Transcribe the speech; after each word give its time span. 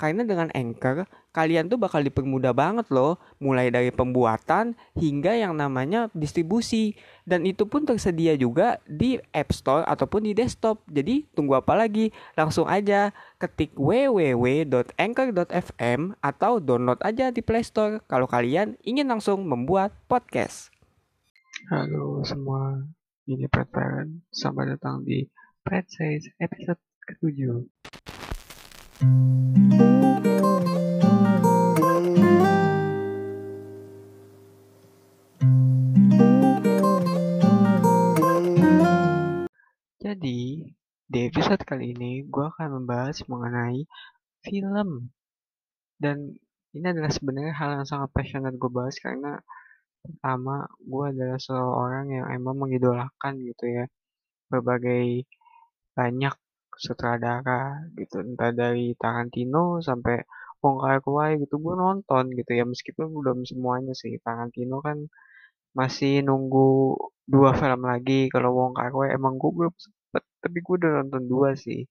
Karena 0.00 0.24
dengan 0.24 0.48
Anchor, 0.56 1.04
kalian 1.36 1.68
tuh 1.68 1.76
bakal 1.76 2.00
dipermudah 2.00 2.56
banget 2.56 2.88
loh, 2.88 3.20
mulai 3.36 3.68
dari 3.68 3.92
pembuatan 3.92 4.72
hingga 4.96 5.36
yang 5.36 5.52
namanya 5.52 6.08
distribusi. 6.16 6.96
Dan 7.28 7.44
itu 7.44 7.68
pun 7.68 7.84
tersedia 7.84 8.32
juga 8.40 8.80
di 8.88 9.20
App 9.36 9.52
Store 9.52 9.84
ataupun 9.84 10.24
di 10.24 10.32
desktop. 10.32 10.80
Jadi 10.88 11.28
tunggu 11.36 11.60
apa 11.60 11.76
lagi? 11.76 12.16
Langsung 12.32 12.64
aja 12.64 13.12
ketik 13.36 13.76
www.anchor.fm 13.76 16.00
atau 16.24 16.64
download 16.64 17.04
aja 17.04 17.28
di 17.28 17.44
Play 17.44 17.60
Store 17.60 18.00
kalau 18.08 18.24
kalian 18.24 18.80
ingin 18.80 19.04
langsung 19.04 19.44
membuat 19.44 19.92
podcast. 20.08 20.72
Halo 21.68 22.24
semua, 22.24 22.88
ini 23.28 23.44
Pret 23.52 23.68
Parent. 23.68 24.24
Selamat 24.32 24.80
datang 24.80 25.04
di 25.04 25.28
Pret 25.60 25.84
Says 25.92 26.24
episode 26.40 26.80
ke-7. 27.04 27.68
Jadi, 29.00 29.08
di 41.08 41.18
episode 41.24 41.64
kali 41.64 41.96
ini 41.96 42.28
gue 42.28 42.44
akan 42.44 42.84
membahas 42.84 43.24
mengenai 43.24 43.88
film. 44.44 45.08
Dan 45.96 46.36
ini 46.76 46.84
adalah 46.84 47.08
sebenarnya 47.08 47.56
hal 47.56 47.80
yang 47.80 47.88
sangat 47.88 48.12
passionate 48.12 48.60
gue 48.60 48.68
bahas 48.68 49.00
karena 49.00 49.40
pertama 50.04 50.68
gue 50.76 51.04
adalah 51.08 51.40
seorang 51.40 52.20
yang 52.20 52.28
emang 52.36 52.68
mengidolakan 52.68 53.48
gitu 53.48 53.64
ya 53.64 53.88
berbagai 54.52 55.24
banyak 55.96 56.36
sutradara 56.76 57.86
gitu. 57.98 58.22
Entah 58.22 58.50
dari 58.54 58.94
Tarantino 59.00 59.80
sampai 59.82 60.22
Wong 60.62 60.76
Kar 60.84 61.00
Wai 61.08 61.40
gitu 61.42 61.56
gue 61.64 61.74
nonton 61.74 62.24
gitu. 62.38 62.50
Ya 62.54 62.64
meskipun 62.68 63.06
belum 63.16 63.38
semuanya 63.48 63.92
sih. 63.96 64.20
Tarantino 64.22 64.84
kan 64.84 64.98
masih 65.78 66.22
nunggu 66.26 66.96
dua 67.26 67.50
film 67.56 67.82
lagi. 67.88 68.28
Kalau 68.34 68.50
Wong 68.58 68.72
Kar 68.78 68.92
Wai 68.94 69.14
emang 69.16 69.34
gue 69.40 69.50
belum 69.50 69.74
sempet 69.78 70.22
tapi 70.42 70.58
gue 70.64 70.74
udah 70.80 70.92
nonton 71.02 71.22
dua 71.26 71.50
sih. 71.58 71.86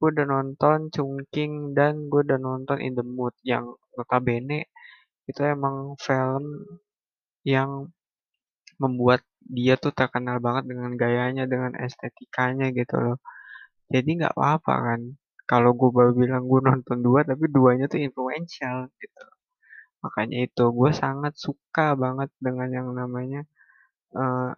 Gue 0.00 0.08
udah 0.14 0.26
nonton 0.28 0.78
Chungking 0.94 1.76
dan 1.76 2.08
gue 2.10 2.20
udah 2.24 2.38
nonton 2.40 2.78
In 2.80 2.94
the 2.96 3.04
Mood 3.04 3.34
yang 3.44 3.66
notabene 3.98 4.70
itu 5.28 5.40
emang 5.44 5.94
film 6.00 6.44
yang 7.46 7.90
membuat 8.80 9.20
dia 9.40 9.76
tuh 9.76 9.92
terkenal 9.92 10.40
banget 10.40 10.64
dengan 10.72 10.92
gayanya, 10.96 11.44
dengan 11.44 11.72
estetikanya 11.76 12.72
gitu 12.72 12.96
loh. 12.96 13.16
Jadi 13.94 14.08
nggak 14.18 14.34
apa-apa 14.36 14.72
kan. 14.86 15.00
Kalau 15.50 15.70
gue 15.78 15.90
baru 15.96 16.12
bilang 16.22 16.42
gue 16.50 16.60
nonton 16.68 16.98
dua, 17.06 17.20
tapi 17.30 17.44
duanya 17.56 17.84
tuh 17.92 18.00
influential 18.06 18.76
gitu. 19.02 19.22
Makanya 20.04 20.36
itu 20.46 20.62
gue 20.78 20.90
sangat 21.02 21.34
suka 21.46 21.86
banget 22.02 22.30
dengan 22.46 22.68
yang 22.78 22.88
namanya 23.00 23.40
uh, 24.16 24.50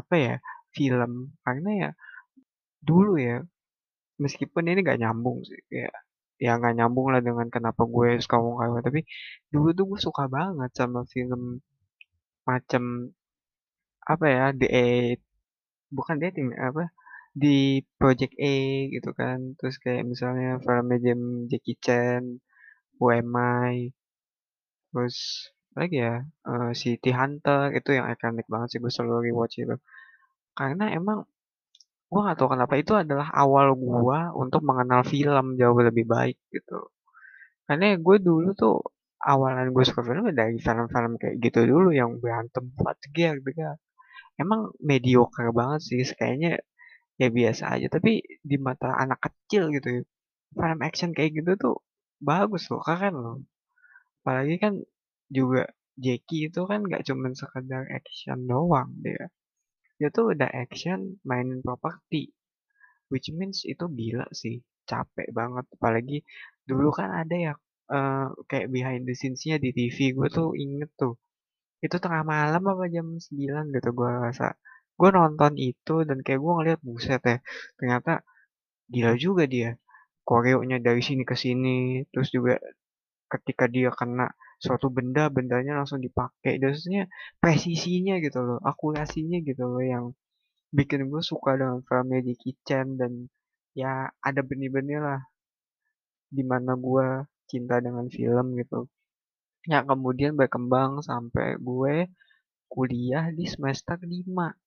apa 0.00 0.14
ya 0.26 0.34
film. 0.76 1.12
Karena 1.44 1.70
ya 1.82 1.90
dulu 2.88 3.12
ya, 3.28 3.36
meskipun 4.24 4.64
ini 4.70 4.80
nggak 4.86 5.00
nyambung 5.02 5.38
sih, 5.50 5.60
ya 5.80 5.90
ya 6.44 6.50
nggak 6.58 6.74
nyambung 6.78 7.08
lah 7.12 7.22
dengan 7.28 7.48
kenapa 7.54 7.82
gue 7.94 8.08
suka 8.24 8.36
Wong 8.44 8.56
Kar 8.60 8.70
tapi 8.88 9.00
dulu 9.54 9.68
tuh 9.78 9.84
gue 9.90 10.00
suka 10.06 10.24
banget 10.36 10.70
sama 10.80 11.00
film 11.14 11.42
macam 12.48 12.84
apa 14.12 14.26
ya 14.34 14.44
di 14.60 14.66
bukan 15.96 16.16
dating 16.22 16.48
apa 16.56 16.88
di 17.32 17.80
Project 17.98 18.34
A 18.38 18.56
gitu 18.94 19.10
kan. 19.16 19.56
Terus 19.58 19.76
kayak 19.82 20.04
misalnya 20.12 20.60
filmnya 20.64 20.98
Jam 21.00 21.20
Jackie 21.50 21.78
Chan 21.80 22.22
UMI 23.02 23.90
terus 24.92 25.48
lagi 25.72 26.04
ya 26.04 26.20
uh, 26.44 26.70
City 26.76 27.10
Hunter 27.16 27.72
itu 27.72 27.96
yang 27.96 28.06
ikonik 28.12 28.44
banget 28.52 28.76
sih 28.76 28.78
gue 28.82 28.92
selalu 28.92 29.32
rewatch 29.32 29.56
itu. 29.64 29.76
Karena 30.58 30.92
emang 30.92 31.24
gue 32.12 32.20
gak 32.20 32.36
tahu 32.38 32.48
kenapa 32.52 32.74
itu 32.76 32.92
adalah 32.92 33.28
awal 33.32 33.72
gue 33.72 34.18
untuk 34.36 34.60
mengenal 34.68 35.00
film 35.08 35.56
jauh 35.60 35.80
lebih 35.80 36.04
baik 36.04 36.36
gitu. 36.52 36.92
Karena 37.64 37.96
gue 37.96 38.16
dulu 38.20 38.52
tuh 38.52 38.76
awalan 39.22 39.70
gue 39.70 39.84
suka 39.86 40.02
film 40.04 40.28
dari 40.34 40.58
film-film 40.58 41.14
kayak 41.20 41.36
gitu 41.38 41.60
dulu 41.62 41.94
yang 41.94 42.18
berantem 42.18 42.74
buat 42.74 42.98
gear 43.14 43.38
gitu 43.38 43.78
emang 44.42 44.74
mediocre 44.82 45.54
banget 45.54 45.80
sih 45.86 46.02
kayaknya 46.18 46.58
ya 47.22 47.28
biasa 47.38 47.64
aja. 47.78 47.86
Tapi 47.96 48.12
di 48.50 48.56
mata 48.66 48.88
anak 49.02 49.18
kecil 49.26 49.70
gitu 49.76 49.88
ya 49.96 50.02
film 50.52 50.80
action 50.84 51.10
kayak 51.16 51.32
gitu 51.38 51.52
tuh 51.56 51.76
bagus 52.20 52.68
loh 52.70 52.82
keren 52.84 53.14
loh. 53.16 53.36
Apalagi 54.22 54.56
kan 54.62 54.74
juga 55.32 55.62
Jackie 55.96 56.48
itu 56.48 56.60
kan 56.70 56.80
gak 56.88 57.04
cuma 57.08 57.32
sekedar 57.32 57.84
action 57.88 58.38
doang 58.50 58.90
dia. 59.04 59.30
Dia 59.98 60.08
tuh 60.10 60.34
udah 60.34 60.50
action 60.50 61.22
mainin 61.28 61.60
properti 61.64 62.34
which 63.12 63.28
means 63.36 63.64
itu 63.68 63.84
gila 63.92 64.26
sih 64.32 64.64
capek 64.88 65.28
banget. 65.32 65.64
Apalagi 65.76 66.18
dulu 66.64 66.88
kan 66.94 67.12
ada 67.22 67.36
ya 67.36 67.52
uh, 67.92 68.32
kayak 68.48 68.72
behind 68.72 69.04
the 69.04 69.14
scenes-nya 69.16 69.60
di 69.60 69.70
TV 69.76 70.16
gue 70.16 70.28
tuh 70.32 70.56
inget 70.56 70.90
tuh 70.96 71.20
itu 71.82 71.96
tengah 71.98 72.22
malam 72.22 72.62
apa 72.62 72.84
jam 72.88 73.06
9 73.18 73.74
gitu 73.74 73.90
gue 73.90 74.10
rasa 74.26 74.54
gue 74.98 75.10
nonton 75.12 75.52
itu 75.58 75.94
dan 76.08 76.18
kayak 76.24 76.40
gue 76.40 76.52
ngeliat 76.56 76.80
buset 76.84 77.22
ya 77.24 77.36
ternyata 77.78 78.12
gila 78.92 79.14
juga 79.16 79.44
dia. 79.48 79.70
Koreonya 80.22 80.78
dari 80.78 81.02
sini 81.02 81.22
ke 81.26 81.34
sini 81.34 82.06
terus 82.14 82.30
juga 82.30 82.54
ketika 83.26 83.66
dia 83.66 83.90
kena 83.90 84.30
suatu 84.62 84.86
benda 84.92 85.26
bendanya 85.32 85.82
langsung 85.82 85.98
dipakai. 85.98 86.62
Maksudnya 86.62 87.10
presisinya 87.42 88.14
gitu 88.22 88.38
loh 88.38 88.58
akurasinya 88.62 89.38
gitu 89.42 89.64
loh 89.66 89.82
yang 89.82 90.04
bikin 90.72 91.10
gue 91.10 91.22
suka 91.24 91.58
dengan 91.58 91.82
filmnya 91.84 92.20
Jackie 92.22 92.56
Chan 92.64 92.86
dan 93.00 93.28
ya 93.74 94.08
ada 94.22 94.40
benih-benih 94.40 95.00
lah 95.00 95.20
di 96.32 96.44
mana 96.46 96.72
gue 96.76 97.28
cinta 97.50 97.76
dengan 97.82 98.06
film 98.08 98.56
gitu. 98.56 98.88
Yang 99.68 99.84
kemudian 99.90 100.32
berkembang 100.38 101.02
sampai 101.04 101.60
gue 101.60 102.08
kuliah 102.72 103.28
di 103.34 103.44
semester 103.44 104.00
5 104.00 104.61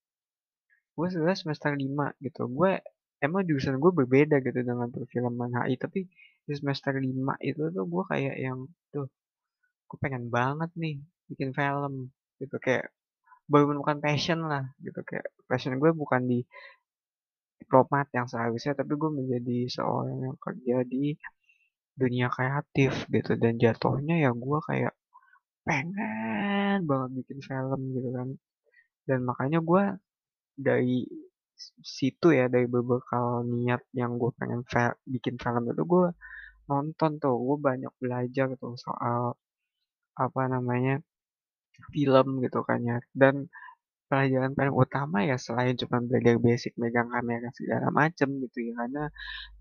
gue 0.95 1.07
sudah 1.11 1.35
semester 1.35 1.72
5 1.75 2.16
gitu. 2.23 2.47
Gue 2.47 2.79
emang 3.19 3.44
jurusan 3.47 3.75
gue 3.83 3.91
berbeda 3.91 4.35
gitu 4.44 4.59
dengan 4.63 4.88
perfilman 4.91 5.51
HI 5.56 5.75
tapi 5.79 6.00
di 6.47 6.53
semester 6.56 6.94
5 6.95 7.35
itu 7.44 7.61
tuh 7.75 7.85
gue 7.94 8.03
kayak 8.11 8.35
yang 8.39 8.59
tuh 8.94 9.07
gue 9.89 9.97
pengen 10.03 10.31
banget 10.31 10.72
nih 10.79 10.95
bikin 11.31 11.51
film 11.51 11.94
gitu. 12.41 12.55
Kayak 12.63 12.91
baru 13.51 13.72
menemukan 13.72 14.00
passion 14.00 14.39
lah 14.47 14.63
gitu. 14.81 15.00
Kayak 15.03 15.28
passion 15.50 15.78
gue 15.81 15.91
bukan 15.91 16.22
di 16.31 16.39
diplomat 17.61 18.07
yang 18.13 18.28
seharusnya 18.31 18.73
tapi 18.78 18.94
gue 18.95 19.11
menjadi 19.11 19.57
seorang 19.72 20.17
yang 20.28 20.38
kerja 20.39 20.75
di 20.88 21.16
dunia 21.95 22.28
kreatif 22.31 23.07
gitu. 23.11 23.31
Dan 23.35 23.59
jatuhnya 23.59 24.16
ya 24.23 24.31
gue 24.31 24.59
kayak 24.69 24.94
pengen 25.67 26.79
banget 26.89 27.09
bikin 27.23 27.39
film 27.44 27.81
gitu 27.95 28.09
kan. 28.16 28.28
Dan 29.07 29.19
makanya 29.29 29.59
gue 29.61 29.84
dari 30.55 31.05
situ 31.83 32.27
ya 32.35 32.51
dari 32.51 32.67
beberapa 32.67 33.43
niat 33.47 33.81
yang 33.95 34.19
gue 34.19 34.31
pengen 34.35 34.61
bikin 35.07 35.35
film 35.39 35.63
itu 35.71 35.83
gue 35.88 36.07
nonton 36.67 37.11
tuh 37.21 37.35
gue 37.39 37.57
banyak 37.61 37.93
belajar 38.01 38.47
tuh 38.59 38.75
soal 38.75 39.38
apa 40.16 40.41
namanya 40.51 40.99
film 41.93 42.27
gitu 42.43 42.59
kan 42.67 42.79
ya. 42.83 42.97
Dan 43.11 43.47
pelajaran 44.07 44.53
paling 44.53 44.75
utama 44.75 45.17
ya 45.25 45.35
selain 45.40 45.75
cuma 45.81 45.97
belajar 46.03 46.37
basic 46.37 46.73
megang 46.78 47.09
kamera 47.09 47.49
segala 47.57 47.90
macem 47.90 48.29
gitu 48.46 48.69
ya 48.69 48.73
karena 48.85 49.03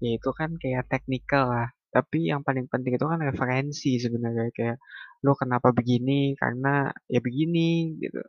ya 0.02 0.10
itu 0.18 0.30
kan 0.34 0.50
kayak 0.62 0.84
teknikal 0.90 1.44
lah. 1.50 1.68
Tapi 1.94 2.30
yang 2.30 2.42
paling 2.42 2.66
penting 2.66 2.98
itu 2.98 3.06
kan 3.06 3.22
referensi 3.22 4.02
sebenarnya 4.02 4.50
kayak 4.50 4.78
lo 5.24 5.32
kenapa 5.38 5.70
begini? 5.70 6.34
Karena 6.34 6.90
ya 7.06 7.20
begini 7.22 7.94
gitu 8.02 8.20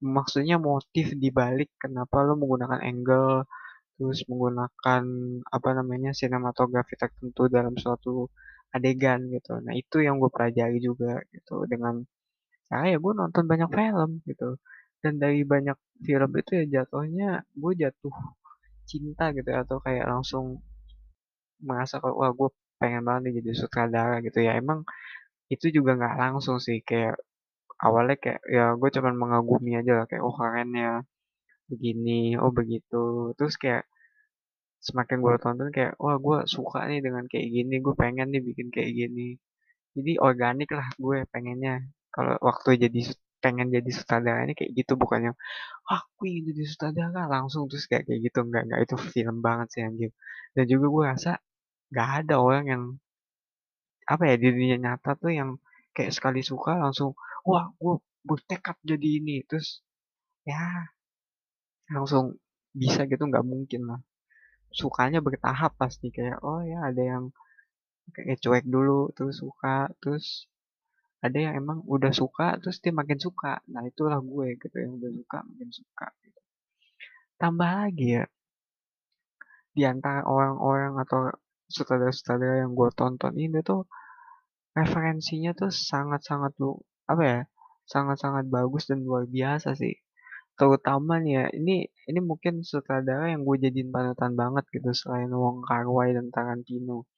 maksudnya 0.00 0.56
motif 0.56 1.12
dibalik 1.14 1.68
kenapa 1.76 2.24
lo 2.24 2.34
menggunakan 2.40 2.80
angle 2.80 3.44
terus 4.00 4.24
menggunakan 4.32 5.04
apa 5.44 5.68
namanya 5.76 6.16
sinematografi 6.16 6.96
tertentu 6.96 7.52
dalam 7.52 7.76
suatu 7.76 8.32
adegan 8.72 9.28
gitu. 9.28 9.60
Nah 9.60 9.76
itu 9.76 10.00
yang 10.00 10.16
gue 10.16 10.32
pelajari 10.32 10.80
juga 10.80 11.20
gitu 11.28 11.68
dengan 11.68 12.00
cara 12.70 12.86
ya 12.88 12.96
gue 12.96 13.12
nonton 13.12 13.44
banyak 13.44 13.68
film 13.68 14.10
gitu. 14.24 14.56
Dan 15.04 15.20
dari 15.20 15.44
banyak 15.44 15.76
film 16.00 16.30
itu 16.32 16.50
ya 16.60 16.64
jatuhnya 16.80 17.44
gue 17.52 17.72
jatuh 17.76 18.14
cinta 18.88 19.36
gitu 19.36 19.52
atau 19.52 19.78
kayak 19.84 20.08
langsung 20.08 20.64
merasa 21.60 22.00
kalau 22.00 22.24
wah 22.24 22.32
gue 22.32 22.48
pengen 22.80 23.04
banget 23.04 23.44
jadi 23.44 23.52
sutradara 23.52 24.24
gitu. 24.24 24.40
Ya 24.40 24.56
emang 24.56 24.88
itu 25.52 25.68
juga 25.68 25.98
nggak 25.98 26.16
langsung 26.16 26.56
sih 26.56 26.80
kayak 26.80 27.20
awalnya 27.86 28.16
kayak 28.22 28.40
ya 28.56 28.64
gue 28.80 28.88
cuman 28.96 29.14
mengagumi 29.22 29.70
aja 29.80 29.92
lah 29.98 30.04
kayak 30.10 30.22
oh 30.28 30.34
keren 30.38 30.70
ya 30.84 30.92
begini 31.70 32.12
oh 32.42 32.52
begitu. 32.58 32.96
Terus 33.38 33.54
kayak 33.62 33.84
semakin 34.86 35.18
gue 35.24 35.34
tonton 35.44 35.68
kayak 35.76 35.92
wah 36.02 36.16
gue 36.26 36.38
suka 36.54 36.78
nih 36.90 37.00
dengan 37.06 37.24
kayak 37.32 37.48
gini 37.56 37.74
gue 37.84 37.94
pengen 38.02 38.26
nih 38.32 38.42
bikin 38.48 38.68
kayak 38.74 38.92
gini. 39.00 39.26
Jadi 39.96 40.12
organik 40.28 40.70
lah 40.78 40.88
gue 41.04 41.18
pengennya. 41.34 41.74
Kalau 42.14 42.34
waktu 42.48 42.70
jadi 42.84 43.00
pengen 43.44 43.68
jadi 43.76 43.90
sutradara 43.98 44.40
ini 44.46 44.54
kayak 44.58 44.72
gitu 44.78 44.92
bukannya 45.02 45.32
ah 45.92 46.02
gue 46.18 46.26
ingin 46.30 46.44
jadi 46.54 46.64
sutradara 46.72 47.22
langsung 47.34 47.62
terus 47.70 47.86
kayak 47.90 48.04
kayak 48.08 48.20
gitu. 48.28 48.38
Nggak 48.48 48.62
nggak 48.68 48.80
itu 48.86 48.96
film 49.14 49.36
banget 49.46 49.68
sih 49.74 49.82
anjir. 49.88 50.10
Dan 50.56 50.64
juga 50.72 50.86
gue 50.94 51.04
rasa 51.12 51.30
nggak 51.92 52.08
ada 52.26 52.34
orang 52.46 52.64
yang 52.72 52.82
apa 54.12 54.24
ya 54.30 54.34
di 54.42 54.46
dunia 54.54 54.76
nyata 54.84 55.10
tuh 55.22 55.32
yang 55.38 55.50
kayak 55.96 56.12
sekali 56.16 56.40
suka 56.50 56.72
langsung 56.82 57.10
wah 57.46 57.72
gue 57.76 57.94
bertekad 58.24 58.76
jadi 58.84 59.08
ini 59.22 59.44
terus 59.48 59.80
ya 60.44 60.92
langsung 61.90 62.38
bisa 62.70 63.08
gitu 63.08 63.26
nggak 63.26 63.46
mungkin 63.46 63.90
lah 63.90 64.00
sukanya 64.70 65.18
bertahap 65.18 65.74
pasti 65.74 66.14
kayak 66.14 66.38
oh 66.46 66.62
ya 66.62 66.86
ada 66.86 67.02
yang 67.02 67.24
kayak 68.14 68.38
cuek 68.38 68.66
dulu 68.66 69.10
terus 69.14 69.42
suka 69.42 69.90
terus 69.98 70.46
ada 71.20 71.36
yang 71.36 71.54
emang 71.58 71.84
udah 71.84 72.14
suka 72.14 72.56
terus 72.62 72.78
dia 72.78 72.94
makin 72.94 73.18
suka 73.18 73.60
nah 73.68 73.82
itulah 73.82 74.22
gue 74.22 74.56
gitu 74.56 74.76
yang 74.78 74.96
udah 74.96 75.10
suka 75.10 75.38
makin 75.44 75.70
suka 75.74 76.06
gitu. 76.22 76.40
tambah 77.36 77.70
lagi 77.70 78.08
ya 78.22 78.24
di 79.70 79.82
antara 79.86 80.26
orang-orang 80.26 80.98
atau 81.02 81.30
sutradara-sutradara 81.70 82.66
yang 82.66 82.74
gue 82.74 82.88
tonton 82.94 83.34
ini 83.38 83.62
tuh 83.62 83.86
referensinya 84.74 85.54
tuh 85.54 85.70
sangat-sangat 85.70 86.54
lu 86.58 86.78
apa 87.10 87.22
ya 87.32 87.40
sangat-sangat 87.92 88.44
bagus 88.56 88.86
dan 88.90 89.02
luar 89.06 89.24
biasa 89.26 89.74
sih. 89.74 89.94
Terutama 90.58 91.18
nih 91.24 91.32
ya 91.38 91.44
ini 91.58 91.76
ini 92.10 92.20
mungkin 92.30 92.62
sutradara 92.70 93.32
yang 93.32 93.42
gue 93.48 93.56
jadiin 93.64 93.90
panutan 93.94 94.32
banget 94.40 94.64
gitu 94.74 94.90
selain 94.94 95.30
Wong 95.32 95.58
Kar 95.66 95.86
Wai 95.90 96.14
dan 96.16 96.26
Tarantino. 96.34 97.08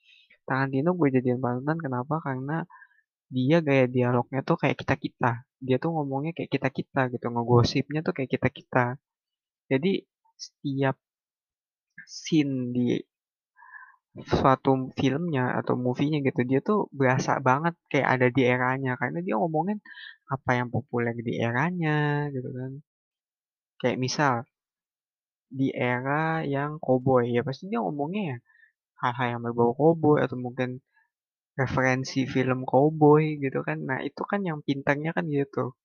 Tarantino 0.49 0.91
gue 0.97 1.09
jadiin 1.17 1.41
panutan 1.45 1.77
kenapa? 1.85 2.15
Karena 2.25 2.65
dia 3.33 3.59
gaya 3.65 3.87
dialognya 3.89 4.41
tuh 4.45 4.57
kayak 4.61 4.77
kita 4.81 4.95
kita 5.01 5.31
dia 5.67 5.77
tuh 5.83 5.91
ngomongnya 5.97 6.33
kayak 6.37 6.51
kita 6.53 6.69
kita 6.69 7.01
gitu 7.17 7.27
ngegosipnya 7.33 8.01
tuh 8.07 8.13
kayak 8.13 8.31
kita 8.35 8.49
kita 8.53 8.85
jadi 9.73 9.93
setiap 10.37 10.97
scene 12.05 12.55
di 12.77 13.01
suatu 14.13 14.93
filmnya 14.99 15.57
atau 15.61 15.75
movie-nya 15.85 16.19
gitu 16.29 16.41
dia 16.51 16.61
tuh 16.61 16.79
berasa 16.93 17.33
banget 17.49 17.75
kayak 17.91 18.09
ada 18.15 18.27
di 18.37 18.43
eranya. 18.45 18.93
Karena 19.01 19.19
dia 19.27 19.35
ngomongin 19.41 19.79
apa 20.35 20.51
yang 20.59 20.69
populer 20.75 21.15
di 21.17 21.33
eranya 21.41 22.29
gitu 22.35 22.49
kan. 22.59 22.73
Kayak 23.81 23.99
misal 24.05 24.35
di 25.53 25.69
era 25.77 26.41
yang 26.49 26.81
cowboy 26.81 27.29
ya 27.37 27.45
pasti 27.45 27.69
dia 27.69 27.81
ngomongnya 27.85 28.23
ya 28.33 28.37
hal-hal 29.03 29.27
yang 29.37 29.43
berbau 29.45 29.73
cowboy 29.77 30.17
atau 30.25 30.37
mungkin 30.41 30.81
referensi 31.61 32.25
film 32.35 32.65
cowboy 32.69 33.37
gitu 33.45 33.61
kan. 33.69 33.79
Nah 33.89 33.99
itu 34.09 34.23
kan 34.31 34.41
yang 34.49 34.59
pintarnya 34.67 35.11
kan 35.17 35.25
gitu 35.29 35.77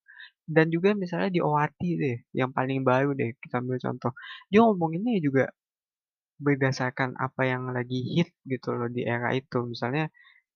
dan 0.48 0.72
juga 0.72 0.96
misalnya 0.96 1.30
di 1.36 1.42
OAT 1.44 1.80
deh 2.04 2.18
yang 2.40 2.52
paling 2.56 2.80
baru 2.88 3.12
deh 3.20 3.36
kita 3.44 3.60
ambil 3.64 3.78
contoh. 3.86 4.12
Dia 4.52 4.60
ngomonginnya 4.64 5.20
juga 5.24 5.44
berdasarkan 6.46 7.18
apa 7.18 7.42
yang 7.52 7.64
lagi 7.76 8.00
hit 8.14 8.30
gitu 8.46 8.74
loh 8.78 8.90
di 8.92 9.02
era 9.06 9.30
itu. 9.34 9.58
Misalnya 9.66 10.10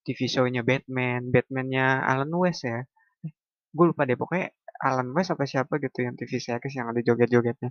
TV 0.06 0.20
show-nya 0.34 0.62
Batman 0.66 1.30
Batman-nya 1.34 2.02
Alan 2.06 2.32
West 2.42 2.62
ya. 2.66 2.80
Eh, 3.26 3.34
gue 3.76 3.86
lupa 3.90 4.04
deh 4.10 4.18
pokoknya 4.18 4.48
Alan 4.82 5.10
West 5.14 5.30
apa 5.34 5.46
siapa 5.46 5.78
gitu 5.78 6.02
yang 6.06 6.16
TV 6.18 6.32
series 6.42 6.74
yang 6.78 6.88
ada 6.92 7.02
joget-jogetnya. 7.06 7.70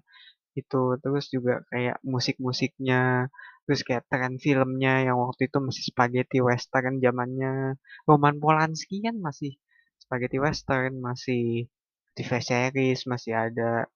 Itu 0.54 0.98
terus 1.02 1.26
juga 1.34 1.62
kayak 1.70 2.02
musik-musiknya 2.06 3.30
terus 3.66 3.82
kayak 3.86 4.06
tren 4.10 4.34
filmnya 4.42 5.06
yang 5.06 5.16
waktu 5.22 5.46
itu 5.50 5.58
masih 5.62 5.84
spaghetti 5.90 6.38
western 6.42 6.98
zamannya. 7.04 7.78
Roman 8.08 8.36
Polanski 8.42 9.02
kan 9.06 9.16
masih 9.22 9.58
spaghetti 10.02 10.38
western 10.42 10.98
masih 11.02 11.70
TV 12.16 12.30
series 12.42 13.00
masih 13.06 13.32
ada 13.34 13.86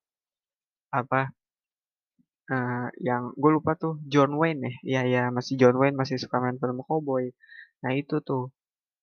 apa 0.94 1.34
uh, 2.50 2.88
yang 3.00 3.32
gue 3.36 3.50
lupa 3.56 3.72
tuh 3.78 4.00
John 4.12 4.36
Wayne 4.40 4.60
ya. 4.64 4.72
Ya 4.82 5.02
ya 5.14 5.22
masih 5.36 5.54
John 5.60 5.76
Wayne 5.80 5.96
masih 5.96 6.16
suka 6.20 6.36
main 6.42 6.58
film 6.60 6.80
cowboy. 6.84 7.30
Nah 7.82 7.92
itu 7.96 8.20
tuh 8.24 8.52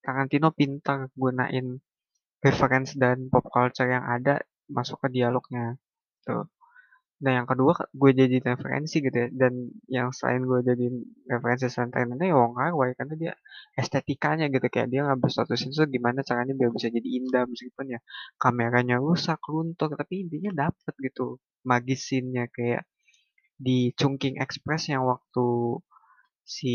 Tarantino 0.02 0.50
pintar 0.50 1.06
gunain 1.14 1.78
reference 2.42 2.98
dan 2.98 3.30
pop 3.30 3.46
culture 3.54 3.86
yang 3.86 4.02
ada 4.02 4.42
masuk 4.66 4.98
ke 5.06 5.08
dialognya 5.14 5.78
tuh. 6.26 6.50
Nah 7.22 7.38
yang 7.38 7.46
kedua 7.46 7.72
gue 7.94 8.10
jadi 8.18 8.36
referensi 8.42 8.98
gitu 8.98 9.14
ya 9.14 9.28
dan 9.30 9.70
yang 9.86 10.10
selain 10.10 10.42
gue 10.42 10.58
jadi 10.66 10.86
referensi 11.30 11.70
sentimennya 11.70 12.34
ya 12.34 12.34
Wong 12.34 12.58
Kar 12.58 12.74
Wai 12.74 12.98
karena 12.98 13.14
dia 13.14 13.32
estetikanya 13.78 14.50
gitu 14.50 14.66
kayak 14.66 14.90
dia 14.90 15.06
ngambil 15.06 15.30
satu 15.30 15.54
scene 15.54 15.70
tuh 15.70 15.86
gimana 15.86 16.26
caranya 16.26 16.50
biar 16.58 16.74
bisa 16.74 16.90
jadi 16.90 17.08
indah 17.22 17.46
meskipun 17.46 17.94
ya 17.94 18.00
kameranya 18.42 18.98
rusak 18.98 19.38
luntur 19.46 19.94
tapi 19.94 20.26
intinya 20.26 20.66
dapet 20.66 20.94
gitu 20.98 21.38
magis 21.62 22.02
scene-nya 22.02 22.50
kayak 22.50 22.82
di 23.58 23.92
Chungking 23.98 24.36
Express 24.44 24.90
yang 24.92 25.04
waktu 25.12 25.46
si 26.56 26.68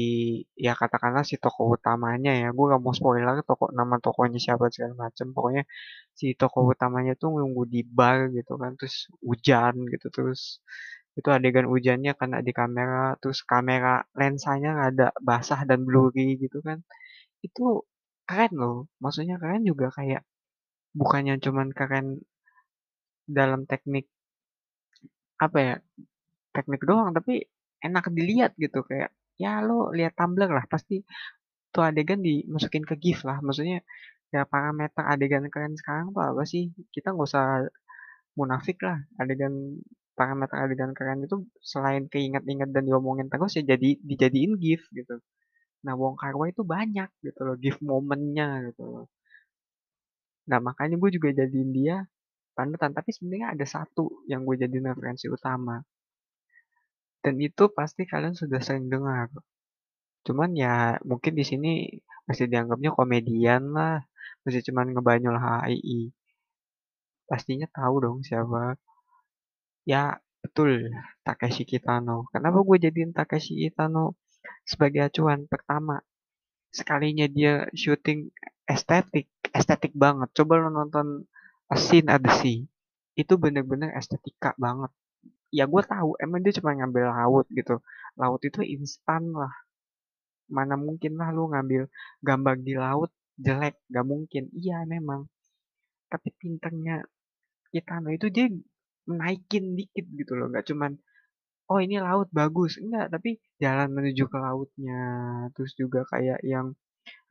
ya 0.66 0.74
katakanlah 0.82 1.24
si 1.28 1.36
toko 1.44 1.62
utamanya 1.76 2.32
ya. 2.42 2.48
Gue 2.56 2.66
gak 2.72 2.82
mau 2.84 2.94
spoiler 2.96 3.36
toko 3.50 3.66
nama 3.80 3.96
tokonya 4.04 4.40
siapa 4.46 4.66
segala 4.74 4.94
macem. 5.08 5.28
Pokoknya 5.36 5.64
si 6.20 6.26
toko 6.40 6.60
utamanya 6.74 7.14
tuh 7.22 7.30
nunggu 7.42 7.64
di 7.74 7.82
bar 7.98 8.18
gitu 8.38 8.54
kan 8.62 8.72
terus 8.80 8.96
hujan 9.28 9.76
gitu 9.94 10.08
terus 10.16 10.42
itu 11.20 11.30
adegan 11.34 11.66
hujannya 11.74 12.12
kena 12.20 12.38
di 12.48 12.52
kamera 12.60 13.18
terus 13.22 13.40
kamera 13.52 14.06
lensanya 14.20 14.72
ada 14.88 15.06
basah 15.28 15.62
dan 15.70 15.80
blurry 15.88 16.38
gitu 16.44 16.58
kan. 16.68 16.80
Itu 17.46 17.86
keren 18.30 18.54
loh. 18.62 18.78
Maksudnya 19.04 19.36
keren 19.42 19.64
juga 19.70 19.88
kayak 19.98 20.22
bukannya 21.00 21.36
cuman 21.46 21.70
keren 21.78 22.08
dalam 23.28 23.68
teknik 23.68 24.08
apa 25.38 25.58
ya 25.62 25.76
teknik 26.58 26.82
doang 26.90 27.14
tapi 27.18 27.46
enak 27.86 28.10
dilihat 28.18 28.52
gitu 28.58 28.82
kayak 28.90 29.14
ya 29.38 29.62
lo 29.62 29.94
lihat 29.94 30.18
Tumblr 30.18 30.50
lah 30.50 30.66
pasti 30.66 31.06
tuh 31.74 31.84
adegan 31.86 32.20
dimasukin 32.26 32.84
ke 32.90 32.96
GIF 32.98 33.22
lah. 33.30 33.38
Maksudnya 33.46 33.86
ya 34.34 34.44
parameter 34.50 35.04
adegan 35.06 35.46
keren 35.54 35.78
sekarang 35.78 36.12
tuh 36.16 36.24
apa 36.26 36.44
sih? 36.50 36.74
Kita 36.90 37.14
nggak 37.14 37.28
usah 37.30 37.70
munafik 38.38 38.82
lah 38.82 38.98
adegan 39.22 39.54
parameter 40.18 40.58
adegan 40.58 40.92
keren 40.98 41.22
itu 41.26 41.46
selain 41.62 42.10
keinget-inget 42.10 42.70
dan 42.74 42.84
diomongin 42.90 43.30
terus 43.30 43.54
ya 43.58 43.64
jadi 43.78 43.90
dijadiin 44.02 44.58
GIF 44.58 44.82
gitu. 44.94 45.22
Nah 45.86 45.94
Wong 45.94 46.18
Kar 46.18 46.34
itu 46.50 46.66
banyak 46.66 47.10
gitu 47.22 47.40
loh 47.46 47.56
GIF 47.62 47.78
momennya 47.86 48.74
gitu 48.74 48.84
loh. 48.86 49.06
Nah 50.50 50.60
makanya 50.64 50.98
gue 50.98 51.10
juga 51.14 51.30
jadiin 51.38 51.70
dia 51.76 51.96
panutan 52.58 52.90
tapi 52.98 53.14
sebenarnya 53.14 53.54
ada 53.54 53.66
satu 53.70 54.26
yang 54.26 54.42
gue 54.42 54.58
jadiin 54.58 54.90
referensi 54.90 55.30
utama 55.30 55.78
dan 57.28 57.36
itu 57.44 57.68
pasti 57.68 58.08
kalian 58.08 58.40
sudah 58.40 58.64
sering 58.64 58.88
dengar. 58.88 59.28
Cuman 60.24 60.56
ya 60.56 60.96
mungkin 61.04 61.36
di 61.36 61.44
sini 61.44 61.92
masih 62.24 62.48
dianggapnya 62.48 62.96
komedian 62.96 63.76
lah, 63.76 64.00
masih 64.48 64.64
cuman 64.64 64.96
ngebanyol 64.96 65.36
HII. 65.36 66.16
Pastinya 67.28 67.68
tahu 67.68 67.96
dong 68.00 68.18
siapa. 68.24 68.80
Ya 69.84 70.24
betul, 70.40 70.88
Takeshi 71.28 71.68
Kitano. 71.68 72.32
Kenapa 72.32 72.64
gue 72.64 72.78
jadiin 72.80 73.12
Takeshi 73.12 73.60
Kitano 73.60 74.16
sebagai 74.64 75.12
acuan? 75.12 75.52
Pertama, 75.52 76.00
sekalinya 76.72 77.28
dia 77.28 77.68
syuting 77.76 78.32
estetik, 78.72 79.28
estetik 79.52 79.92
banget. 79.92 80.32
Coba 80.32 80.64
lo 80.64 80.72
nonton 80.72 81.28
A 81.68 81.76
Scene 81.76 82.08
at 82.08 82.24
the 82.24 82.32
Sea. 82.40 82.64
Itu 83.20 83.36
bener-bener 83.36 83.92
estetika 84.00 84.56
banget 84.56 84.96
ya 85.52 85.64
gue 85.72 85.84
tahu 85.84 86.10
emang 86.24 86.40
dia 86.44 86.54
cuma 86.60 86.76
ngambil 86.76 87.06
laut 87.12 87.46
gitu. 87.52 87.80
Laut 88.20 88.42
itu 88.44 88.60
instan 88.66 89.32
lah. 89.32 89.54
Mana 90.48 90.76
mungkin 90.80 91.20
lah 91.20 91.30
lu 91.36 91.52
ngambil 91.52 91.84
gambar 92.24 92.56
di 92.64 92.74
laut 92.76 93.12
jelek 93.40 93.76
gak 93.92 94.06
mungkin. 94.08 94.44
Iya 94.56 94.84
memang. 94.88 95.28
Tapi 96.12 96.30
pinternya 96.40 97.04
Kitano 97.72 98.10
itu 98.16 98.28
dia 98.32 98.48
naikin 99.08 99.76
dikit 99.80 100.06
gitu 100.20 100.34
loh 100.40 100.48
gak 100.52 100.68
cuman 100.72 100.92
oh 101.72 101.80
ini 101.84 102.00
laut 102.00 102.30
bagus. 102.32 102.80
Enggak 102.84 103.12
tapi 103.14 103.40
jalan 103.64 103.90
menuju 103.96 104.24
ke 104.32 104.38
lautnya. 104.40 105.02
Terus 105.56 105.72
juga 105.80 106.04
kayak 106.12 106.40
yang 106.44 106.76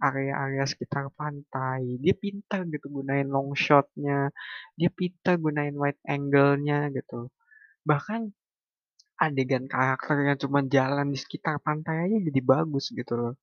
area-area 0.00 0.64
sekitar 0.68 1.08
pantai. 1.16 2.00
Dia 2.04 2.14
pintar 2.16 2.64
gitu 2.72 2.86
gunain 2.92 3.28
long 3.28 3.52
shotnya. 3.56 4.32
Dia 4.78 4.90
pintar 4.92 5.36
gunain 5.40 5.76
wide 5.76 6.00
angle-nya 6.08 6.92
gitu 6.96 7.32
bahkan 7.86 8.34
adegan 9.16 9.64
karakter 9.70 10.16
yang 10.28 10.36
cuma 10.36 10.60
jalan 10.66 11.08
di 11.08 11.16
sekitar 11.16 11.56
pantai 11.62 12.10
aja 12.10 12.16
jadi 12.20 12.40
bagus 12.42 12.92
gitu 12.92 13.14
loh. 13.16 13.34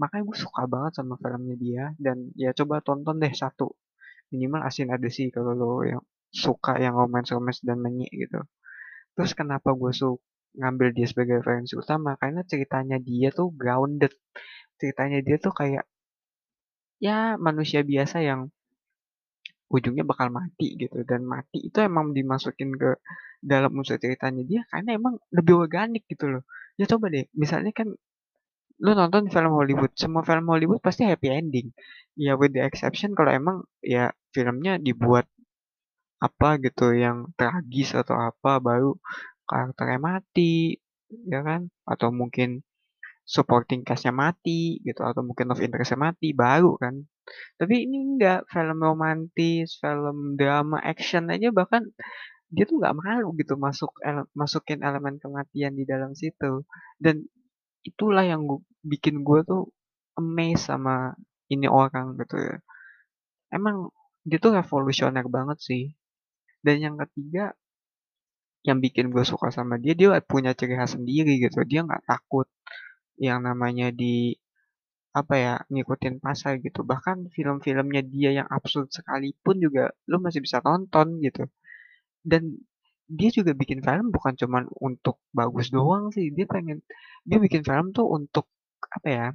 Makanya 0.00 0.22
gue 0.30 0.38
suka 0.38 0.62
banget 0.70 1.02
sama 1.02 1.18
filmnya 1.18 1.56
dia 1.58 1.84
dan 1.98 2.30
ya 2.38 2.54
coba 2.54 2.80
tonton 2.80 3.18
deh 3.18 3.34
satu. 3.34 3.74
Minimal 4.30 4.62
asin 4.64 4.88
ada 4.94 5.08
sih 5.10 5.28
kalau 5.34 5.52
lo 5.58 5.82
yang 5.82 6.02
suka 6.30 6.78
yang 6.78 6.94
romance-romance 6.94 7.66
dan 7.66 7.82
menyi 7.82 8.06
gitu. 8.14 8.40
Terus 9.18 9.34
kenapa 9.34 9.74
gue 9.74 9.92
suka 9.92 10.22
ngambil 10.58 10.88
dia 10.96 11.06
sebagai 11.10 11.42
referensi 11.42 11.74
utama? 11.76 12.16
Karena 12.16 12.40
ceritanya 12.46 12.96
dia 13.02 13.28
tuh 13.34 13.52
grounded. 13.52 14.14
Ceritanya 14.78 15.18
dia 15.20 15.36
tuh 15.36 15.52
kayak 15.52 15.84
ya 16.98 17.34
manusia 17.38 17.82
biasa 17.82 18.22
yang 18.22 18.50
ujungnya 19.68 20.04
bakal 20.04 20.32
mati 20.32 20.74
gitu. 20.80 21.04
Dan 21.04 21.28
mati 21.28 21.68
itu 21.68 21.78
emang 21.84 22.16
dimasukin 22.16 22.74
ke 22.74 22.96
dalam 23.38 23.70
unsur 23.78 24.00
ceritanya 24.02 24.42
dia 24.42 24.60
karena 24.72 24.98
emang 24.98 25.14
lebih 25.30 25.54
organik 25.68 26.04
gitu 26.08 26.26
loh. 26.28 26.42
Ya 26.80 26.88
coba 26.90 27.12
deh 27.12 27.28
misalnya 27.36 27.72
kan 27.76 27.94
lu 28.78 28.94
nonton 28.94 29.26
film 29.26 29.52
Hollywood 29.58 29.90
semua 29.98 30.22
film 30.22 30.46
Hollywood 30.46 30.80
pasti 30.80 31.04
happy 31.06 31.28
ending. 31.30 31.68
Ya 32.18 32.34
with 32.34 32.54
the 32.56 32.62
exception 32.64 33.14
kalau 33.14 33.30
emang 33.30 33.56
ya 33.82 34.10
filmnya 34.34 34.78
dibuat 34.80 35.26
apa 36.18 36.58
gitu 36.58 36.90
yang 36.98 37.30
tragis 37.38 37.94
atau 37.94 38.18
apa 38.18 38.58
baru 38.58 38.98
karakternya 39.46 40.00
mati 40.00 40.78
ya 41.28 41.44
kan? 41.44 41.70
Atau 41.86 42.10
mungkin 42.10 42.62
supporting 43.28 43.84
castnya 43.84 44.14
mati 44.14 44.80
gitu 44.80 45.04
atau 45.04 45.20
mungkin 45.20 45.52
love 45.52 45.60
interestnya 45.60 46.00
mati 46.00 46.32
baru 46.32 46.80
kan 46.80 47.04
tapi 47.60 47.86
ini 47.88 47.96
enggak 48.16 48.48
film 48.50 48.78
romantis 48.80 49.76
film 49.82 50.34
drama 50.38 50.78
action 50.82 51.28
aja 51.28 51.48
bahkan 51.50 51.84
dia 52.48 52.64
tuh 52.64 52.80
nggak 52.80 52.96
malu 52.96 53.36
gitu 53.36 53.60
masuk 53.60 53.92
ele 54.00 54.24
masukin 54.32 54.80
elemen 54.80 55.20
kematian 55.20 55.76
di 55.76 55.84
dalam 55.84 56.16
situ. 56.16 56.64
Dan 56.96 57.28
itulah 57.84 58.24
yang 58.24 58.48
gua, 58.48 58.60
bikin 58.80 59.20
gue 59.20 59.40
tuh 59.44 59.68
amazed 60.16 60.64
sama 60.72 61.12
ini 61.52 61.68
orang 61.68 62.16
gitu 62.16 62.36
ya. 62.40 62.56
Emang 63.52 63.92
dia 64.24 64.40
tuh 64.40 64.56
revolusioner 64.56 65.24
banget 65.28 65.58
sih. 65.60 65.84
Dan 66.64 66.80
yang 66.80 66.96
ketiga 66.96 67.52
yang 68.66 68.80
bikin 68.82 69.14
gue 69.14 69.22
suka 69.22 69.48
sama 69.54 69.78
dia 69.78 69.94
dia 69.94 70.18
punya 70.24 70.56
ciri 70.56 70.74
khas 70.76 70.96
sendiri 70.96 71.36
gitu. 71.44 71.60
Dia 71.68 71.84
nggak 71.84 72.08
takut 72.08 72.48
yang 73.20 73.44
namanya 73.44 73.92
di 73.92 74.40
apa 75.12 75.34
ya 75.36 75.54
ngikutin 75.72 76.20
pasar 76.24 76.60
gitu. 76.60 76.84
Bahkan 76.84 77.32
film-filmnya 77.34 78.02
dia 78.04 78.30
yang 78.42 78.48
absurd 78.48 78.92
sekalipun 78.92 79.58
juga 79.62 79.92
lu 80.10 80.20
masih 80.20 80.40
bisa 80.44 80.60
tonton 80.60 81.18
gitu. 81.24 81.48
Dan 82.22 82.58
dia 83.08 83.30
juga 83.32 83.56
bikin 83.56 83.80
film 83.80 84.12
bukan 84.12 84.36
cuman 84.36 84.68
untuk 84.84 85.16
bagus 85.32 85.72
doang 85.72 86.12
sih 86.12 86.28
dia 86.28 86.44
pengen 86.44 86.84
dia 87.24 87.40
bikin 87.40 87.64
film 87.64 87.96
tuh 87.96 88.04
untuk 88.04 88.52
apa 88.84 89.08
ya 89.08 89.26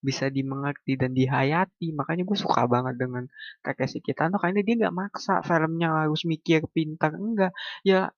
bisa 0.00 0.32
dimengerti 0.32 0.96
dan 0.96 1.12
dihayati. 1.12 1.92
Makanya 1.92 2.24
gue 2.24 2.38
suka 2.40 2.64
banget 2.64 2.96
dengan 2.96 3.28
Takeshi 3.60 4.00
Kitano 4.00 4.40
karena 4.40 4.64
dia 4.64 4.74
nggak 4.80 4.96
maksa 4.96 5.44
filmnya 5.44 5.88
harus 6.08 6.24
mikir 6.24 6.64
pintar 6.72 7.12
enggak. 7.14 7.52
Ya 7.84 8.08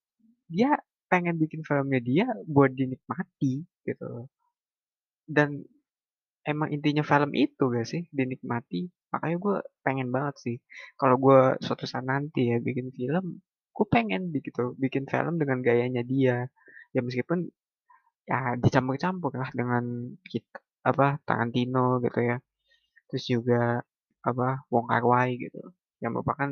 dia 0.46 0.78
pengen 1.10 1.36
bikin 1.42 1.66
filmnya 1.66 2.00
dia 2.00 2.26
buat 2.46 2.70
dinikmati 2.72 3.66
gitu. 3.84 4.30
Dan 5.26 5.66
emang 6.42 6.68
intinya 6.74 7.02
film 7.06 7.30
itu 7.34 7.62
gak 7.70 7.86
sih 7.86 8.02
dinikmati? 8.10 8.90
Makanya 9.14 9.36
gue 9.38 9.56
pengen 9.86 10.08
banget 10.10 10.34
sih. 10.40 10.56
Kalau 10.98 11.16
gue 11.18 11.40
suatu 11.62 11.84
saat 11.86 12.06
nanti 12.06 12.50
ya 12.50 12.58
bikin 12.58 12.90
film 12.94 13.42
gue 13.72 13.86
pengen 13.88 14.28
gitu 14.36 14.76
bikin 14.76 15.08
film 15.08 15.40
dengan 15.40 15.64
gayanya 15.64 16.02
dia. 16.04 16.48
Ya 16.92 17.00
meskipun 17.00 17.48
ya 18.28 18.54
dicampur-campur 18.60 19.32
lah 19.34 19.50
dengan 19.54 20.14
kita 20.26 20.60
apa 20.82 21.22
Tarantino 21.24 22.02
gitu 22.02 22.20
ya. 22.20 22.36
Terus 23.10 23.24
juga 23.28 23.62
apa 24.22 24.66
Wong 24.72 24.86
Kar 24.90 25.04
Wai 25.06 25.38
gitu. 25.38 25.62
Yang 26.02 26.10
merupakan 26.20 26.50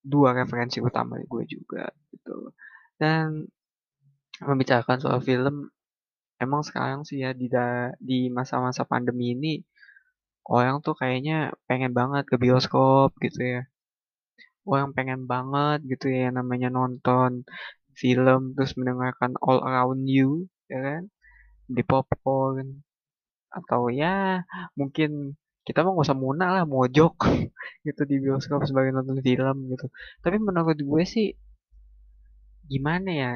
dua 0.00 0.32
referensi 0.32 0.80
utama 0.80 1.20
gue 1.20 1.44
juga 1.44 1.90
gitu. 2.14 2.54
Dan 2.96 3.44
membicarakan 4.40 4.98
soal 5.00 5.20
film 5.20 5.68
emang 6.44 6.62
sekarang 6.68 7.00
sih 7.08 7.18
ya 7.24 7.30
di 7.40 7.46
di 8.08 8.18
masa-masa 8.36 8.82
pandemi 8.90 9.24
ini 9.36 9.52
orang 10.54 10.76
tuh 10.84 10.94
kayaknya 11.00 11.54
pengen 11.68 11.92
banget 11.98 12.24
ke 12.30 12.36
bioskop 12.42 13.10
gitu 13.24 13.40
ya. 13.54 13.60
Orang 14.70 14.90
pengen 14.96 15.20
banget 15.32 15.78
gitu 15.90 16.06
ya 16.18 16.28
namanya 16.38 16.68
nonton 16.76 17.30
film 18.02 18.40
terus 18.54 18.72
mendengarkan 18.78 19.32
all 19.46 19.60
around 19.68 20.02
you 20.16 20.48
ya 20.72 20.78
kan? 20.86 21.02
Di 21.76 21.82
popcorn. 21.90 22.68
Atau 23.58 23.82
ya 24.00 24.42
mungkin 24.78 25.10
kita 25.66 25.78
mah 25.84 25.92
gak 25.94 26.06
usah 26.08 26.18
muna 26.18 26.46
lah 26.54 26.64
mojok 26.74 27.14
gitu 27.86 28.02
di 28.10 28.16
bioskop 28.22 28.60
sebagai 28.66 28.90
nonton 28.96 29.18
film 29.26 29.56
gitu. 29.72 29.86
Tapi 30.24 30.36
menurut 30.42 30.78
gue 30.78 31.02
sih 31.14 31.26
gimana 32.70 33.10
ya? 33.22 33.32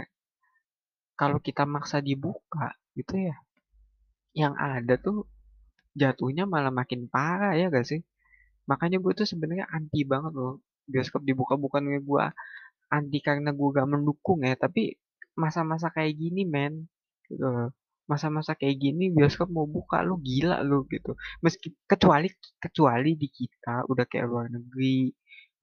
Kalau 1.14 1.38
kita 1.38 1.62
maksa 1.62 2.02
dibuka 2.02 2.75
gitu 2.99 3.15
ya? 3.19 3.37
Yang 4.35 4.55
ada 4.59 4.95
tuh 4.99 5.19
jatuhnya 5.95 6.45
malah 6.47 6.75
makin 6.75 7.07
parah 7.07 7.55
ya 7.55 7.71
gak 7.71 7.87
sih? 7.87 8.01
Makanya 8.71 8.99
gue 8.99 9.13
tuh 9.15 9.27
sebenarnya 9.29 9.67
anti 9.71 10.03
banget 10.07 10.33
loh 10.35 10.63
bioskop 10.85 11.25
dibuka 11.25 11.57
bukan 11.57 11.89
gue 12.01 12.25
anti 12.93 13.19
karena 13.25 13.51
gue 13.57 13.69
gak 13.73 13.89
mendukung 13.89 14.45
ya 14.45 14.55
tapi 14.57 14.97
masa-masa 15.35 15.89
kayak 15.91 16.15
gini 16.15 16.45
men 16.47 16.87
gitu 17.27 17.73
masa-masa 18.05 18.53
kayak 18.53 18.77
gini 18.85 19.09
bioskop 19.09 19.49
mau 19.49 19.65
buka 19.65 20.05
lu 20.05 20.21
gila 20.21 20.61
lu 20.61 20.85
gitu. 20.93 21.17
Meski 21.41 21.73
kecuali 21.89 22.29
kecuali 22.61 23.17
di 23.17 23.29
kita 23.33 23.89
udah 23.89 24.05
kayak 24.05 24.27
luar 24.29 24.47
negeri 24.53 25.09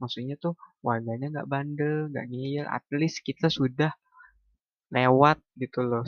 maksudnya 0.01 0.35
tuh 0.41 0.57
warganya 0.81 1.29
nggak 1.29 1.49
bandel 1.49 2.09
nggak 2.09 2.25
ngeyel 2.33 2.65
at 2.65 2.81
least 2.89 3.21
kita 3.21 3.53
sudah 3.53 3.93
lewat 4.89 5.37
gitu 5.61 5.85
loh 5.85 6.01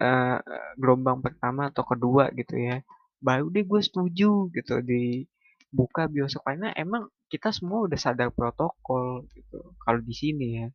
uh, 0.00 0.38
gelombang 0.80 1.18
pertama 1.24 1.68
atau 1.70 1.84
kedua 1.86 2.30
gitu 2.36 2.54
ya. 2.56 2.82
Baru 3.20 3.48
deh 3.54 3.64
gue 3.64 3.80
setuju 3.80 4.52
gitu 4.52 4.74
dibuka 4.84 6.08
bioskop. 6.10 6.44
Karena 6.46 6.72
emang 6.76 7.08
kita 7.32 7.50
semua 7.50 7.86
udah 7.86 7.98
sadar 7.98 8.30
protokol 8.30 9.26
gitu 9.34 9.74
kalau 9.82 10.00
di 10.02 10.14
sini 10.14 10.46
ya. 10.64 10.68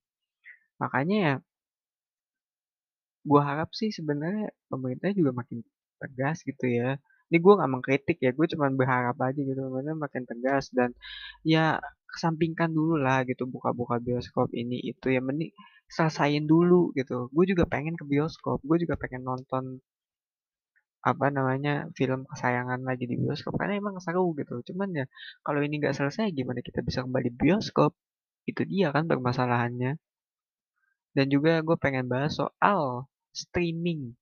Makanya 0.82 1.18
ya 1.18 1.34
gue 3.22 3.42
harap 3.42 3.70
sih 3.78 3.94
sebenarnya 3.94 4.50
pemerintah 4.66 5.14
juga 5.14 5.32
makin 5.40 5.62
tegas 6.02 6.42
gitu 6.42 6.66
ya. 6.66 6.98
Ini 7.32 7.38
gue 7.40 7.54
nggak 7.58 7.72
mengkritik 7.72 8.18
ya 8.20 8.32
gue 8.36 8.48
cuma 8.52 8.68
berharap 8.74 9.16
aja 9.24 9.40
gitu 9.40 9.56
sebenarnya 9.56 9.96
makin 9.96 10.24
tegas 10.28 10.68
dan 10.76 10.92
ya 11.48 11.80
kesampingkan 12.12 12.70
dulu 12.76 13.00
lah 13.00 13.24
gitu 13.24 13.48
buka-buka 13.48 14.02
bioskop 14.04 14.52
ini 14.52 14.82
itu 14.84 15.08
ya. 15.16 15.22
Mending 15.24 15.54
selesain 15.96 16.44
dulu 16.48 16.96
gitu. 17.00 17.28
Gue 17.36 17.46
juga 17.52 17.64
pengen 17.74 17.96
ke 18.00 18.06
bioskop 18.08 18.58
gue 18.64 18.78
juga 18.84 18.96
pengen 19.02 19.22
nonton 19.28 19.64
apa 21.02 21.34
namanya 21.34 21.90
film 21.98 22.30
kesayangan 22.30 22.86
lagi 22.86 23.10
di 23.10 23.18
bioskop 23.18 23.58
karena 23.58 23.82
emang 23.82 23.98
seru 24.06 24.38
gitu. 24.38 24.62
Cuman 24.72 24.90
ya 24.94 25.06
kalau 25.46 25.60
ini 25.66 25.82
nggak 25.82 25.98
selesai 25.98 26.30
gimana 26.32 26.62
kita 26.62 26.80
bisa 26.86 27.02
kembali 27.06 27.30
bioskop? 27.34 27.92
Itu 28.46 28.62
dia 28.70 28.94
kan 28.96 29.10
permasalahannya. 29.10 29.98
Dan 31.12 31.26
juga 31.28 31.60
gue 31.66 31.78
pengen 31.82 32.06
bahas 32.08 32.38
soal 32.38 33.10
streaming. 33.34 34.14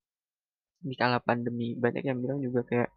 Di 0.79 0.95
kala 0.95 1.19
pandemi 1.19 1.75
banyak 1.75 2.03
yang 2.07 2.23
bilang 2.23 2.39
juga 2.39 2.63
kayak 2.63 2.89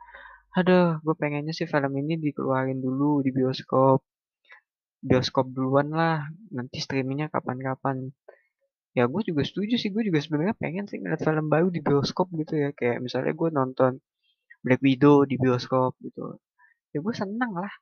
aduh 0.52 1.00
gue 1.02 1.14
pengennya 1.18 1.52
sih 1.56 1.66
film 1.66 1.92
ini 1.98 2.14
dikeluarin 2.22 2.78
dulu 2.78 3.20
di 3.26 3.34
bioskop. 3.34 4.06
Bioskop 5.02 5.50
duluan 5.50 5.90
lah 5.90 6.30
nanti 6.54 6.78
streamingnya 6.78 7.26
kapan-kapan 7.34 8.14
ya 8.92 9.08
gue 9.08 9.22
juga 9.25 9.42
setuju 9.44 9.75
sih. 9.80 9.90
Gue 9.94 10.04
juga 10.08 10.20
sebenarnya 10.20 10.54
pengen 10.56 10.84
sih 10.88 11.00
ngeliat 11.00 11.20
film 11.25 11.46
baru 11.49 11.68
di 11.72 11.80
bioskop 11.80 12.28
gitu 12.37 12.54
ya. 12.61 12.70
Kayak 12.76 13.00
misalnya 13.04 13.32
gue 13.32 13.49
nonton 13.52 13.92
Black 14.64 14.80
Widow 14.84 15.25
di 15.26 15.37
bioskop 15.40 15.96
gitu. 16.04 16.38
Ya 16.92 16.99
gue 17.00 17.14
seneng 17.16 17.52
lah. 17.56 17.72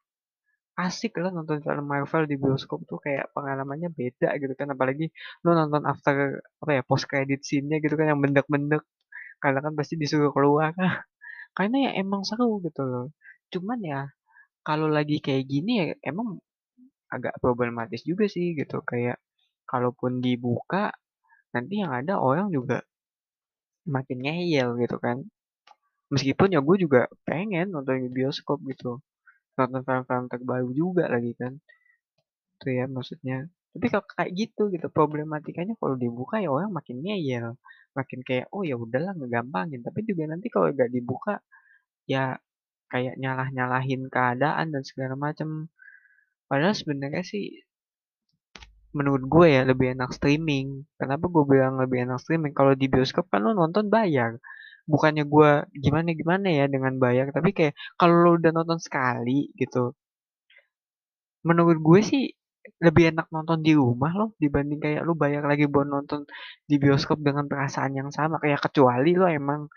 Asik 0.81 1.19
lah 1.21 1.29
nonton 1.35 1.61
film 1.61 1.85
Marvel 1.85 2.25
di 2.31 2.40
bioskop 2.40 2.87
tuh 2.88 3.02
kayak 3.02 3.35
pengalamannya 3.37 3.90
beda 3.93 4.33
gitu 4.40 4.55
kan. 4.57 4.71
Apalagi 4.73 5.11
lo 5.45 5.52
nonton 5.52 5.85
after 5.85 6.40
apa 6.62 6.71
ya 6.81 6.83
post 6.87 7.05
credit 7.11 7.43
scene-nya 7.45 7.83
gitu 7.85 7.99
kan 7.99 8.17
yang 8.17 8.21
bendek-bendek 8.23 8.81
karena 9.43 9.61
kan 9.61 9.73
pasti 9.76 9.99
disuruh 10.00 10.33
keluar. 10.33 10.73
Karena 11.57 11.90
ya 11.90 12.00
emang 12.00 12.23
seru 12.25 12.62
gitu 12.64 12.87
loh. 12.87 13.12
Cuman 13.50 13.83
ya 13.83 14.00
kalau 14.62 14.87
lagi 14.87 15.19
kayak 15.19 15.45
gini 15.50 15.73
ya 15.83 15.87
emang 16.07 16.38
agak 17.11 17.37
problematis 17.43 18.07
juga 18.07 18.31
sih 18.31 18.55
gitu. 18.55 18.81
Kayak 18.87 19.19
kalaupun 19.69 20.23
dibuka 20.23 20.95
nanti 21.54 21.75
yang 21.83 21.92
ada 21.95 22.19
orang 22.19 22.49
juga 22.54 22.83
makin 23.88 24.19
ngeyel 24.25 24.76
gitu 24.83 24.97
kan. 25.00 25.25
Meskipun 26.12 26.49
ya 26.54 26.61
gue 26.62 26.76
juga 26.85 27.07
pengen 27.28 27.71
nonton 27.75 28.02
di 28.07 28.11
bioskop 28.11 28.59
gitu. 28.66 28.99
Nonton 29.59 29.83
film-film 29.87 30.26
terbaru 30.33 30.71
juga 30.75 31.04
lagi 31.07 31.33
kan. 31.38 31.59
Itu 32.59 32.69
ya 32.75 32.85
maksudnya. 32.90 33.47
Tapi 33.71 33.87
kalau 33.87 34.04
kayak 34.11 34.30
gitu 34.35 34.62
gitu 34.75 34.87
problematikanya 34.90 35.78
kalau 35.78 35.95
dibuka 35.95 36.42
ya 36.42 36.50
orang 36.50 36.71
makin 36.75 36.99
ngeyel. 37.04 37.54
Makin 37.95 38.21
kayak 38.26 38.47
oh 38.54 38.62
ya 38.66 38.75
udahlah 38.75 39.14
ngegampangin. 39.19 39.80
Tapi 39.87 40.00
juga 40.09 40.23
nanti 40.30 40.47
kalau 40.50 40.71
gak 40.75 40.90
dibuka 40.90 41.38
ya 42.11 42.38
kayak 42.90 43.14
nyalah 43.23 43.49
nyalahin 43.54 44.11
keadaan 44.11 44.75
dan 44.75 44.83
segala 44.83 45.14
macam 45.14 45.71
Padahal 46.50 46.75
sebenarnya 46.75 47.23
sih 47.23 47.62
menurut 48.97 49.25
gue 49.26 49.47
ya 49.56 49.62
lebih 49.70 49.94
enak 49.94 50.11
streaming. 50.16 50.87
Kenapa 51.00 51.25
gue 51.30 51.44
bilang 51.47 51.78
lebih 51.82 51.99
enak 52.06 52.18
streaming? 52.23 52.52
Kalau 52.59 52.73
di 52.75 52.87
bioskop 52.92 53.26
kan 53.32 53.40
lo 53.47 53.52
nonton 53.54 53.87
bayar. 53.92 54.38
Bukannya 54.90 55.25
gue 55.28 55.50
gimana-gimana 55.85 56.49
ya 56.50 56.64
dengan 56.66 56.99
bayar, 56.99 57.30
tapi 57.30 57.54
kayak 57.54 57.75
kalau 58.00 58.14
lo 58.26 58.30
udah 58.40 58.50
nonton 58.50 58.78
sekali 58.82 59.52
gitu, 59.54 59.94
menurut 61.47 61.78
gue 61.80 62.00
sih 62.04 62.23
lebih 62.80 63.12
enak 63.12 63.26
nonton 63.32 63.64
di 63.64 63.73
rumah 63.73 64.12
loh 64.12 64.30
dibanding 64.37 64.80
kayak 64.85 65.00
lu 65.04 65.16
bayar 65.16 65.42
lagi 65.49 65.64
buat 65.64 65.88
nonton 65.88 66.28
di 66.68 66.76
bioskop 66.76 67.18
dengan 67.25 67.49
perasaan 67.49 67.92
yang 67.97 68.11
sama 68.12 68.37
kayak 68.37 68.61
kecuali 68.61 69.16
lo 69.16 69.26
emang 69.28 69.68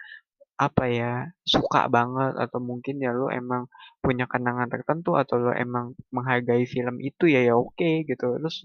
apa 0.57 0.83
ya 0.87 1.11
suka 1.43 1.89
banget 1.89 2.33
atau 2.37 2.59
mungkin 2.61 3.01
ya 3.01 3.11
lo 3.11 3.27
emang 3.33 3.65
punya 4.03 4.25
kenangan 4.29 4.69
tertentu 4.69 5.17
atau 5.17 5.35
lo 5.41 5.51
emang 5.55 5.97
menghargai 6.13 6.63
film 6.69 7.01
itu 7.01 7.25
ya 7.29 7.41
ya 7.47 7.53
oke 7.57 8.05
gitu. 8.09 8.25
Terus 8.41 8.57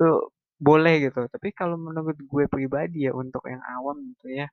lo 0.00 0.32
boleh 0.58 0.94
gitu. 1.06 1.20
Tapi 1.30 1.48
kalau 1.54 1.76
menurut 1.78 2.16
gue 2.18 2.44
pribadi 2.50 3.06
ya 3.06 3.12
untuk 3.14 3.44
yang 3.46 3.62
awam 3.62 3.96
gitu 4.14 4.26
ya 4.40 4.48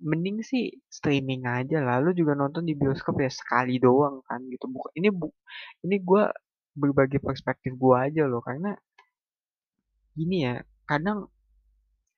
mending 0.00 0.44
sih 0.44 0.76
streaming 0.92 1.42
aja 1.48 1.80
lah. 1.80 1.96
Lu 2.04 2.12
juga 2.12 2.32
nonton 2.36 2.64
di 2.68 2.74
bioskop 2.76 3.16
ya 3.24 3.30
sekali 3.32 3.80
doang 3.80 4.20
kan 4.28 4.40
gitu. 4.52 4.68
Bukan 4.68 4.92
ini 4.98 5.08
bu 5.12 5.28
ini 5.84 5.96
gue 6.00 6.22
berbagi 6.76 7.18
perspektif 7.22 7.72
gue 7.76 7.96
aja 7.96 8.22
loh. 8.28 8.40
Karena 8.44 8.76
gini 10.16 10.36
ya 10.48 10.54
kadang 10.88 11.28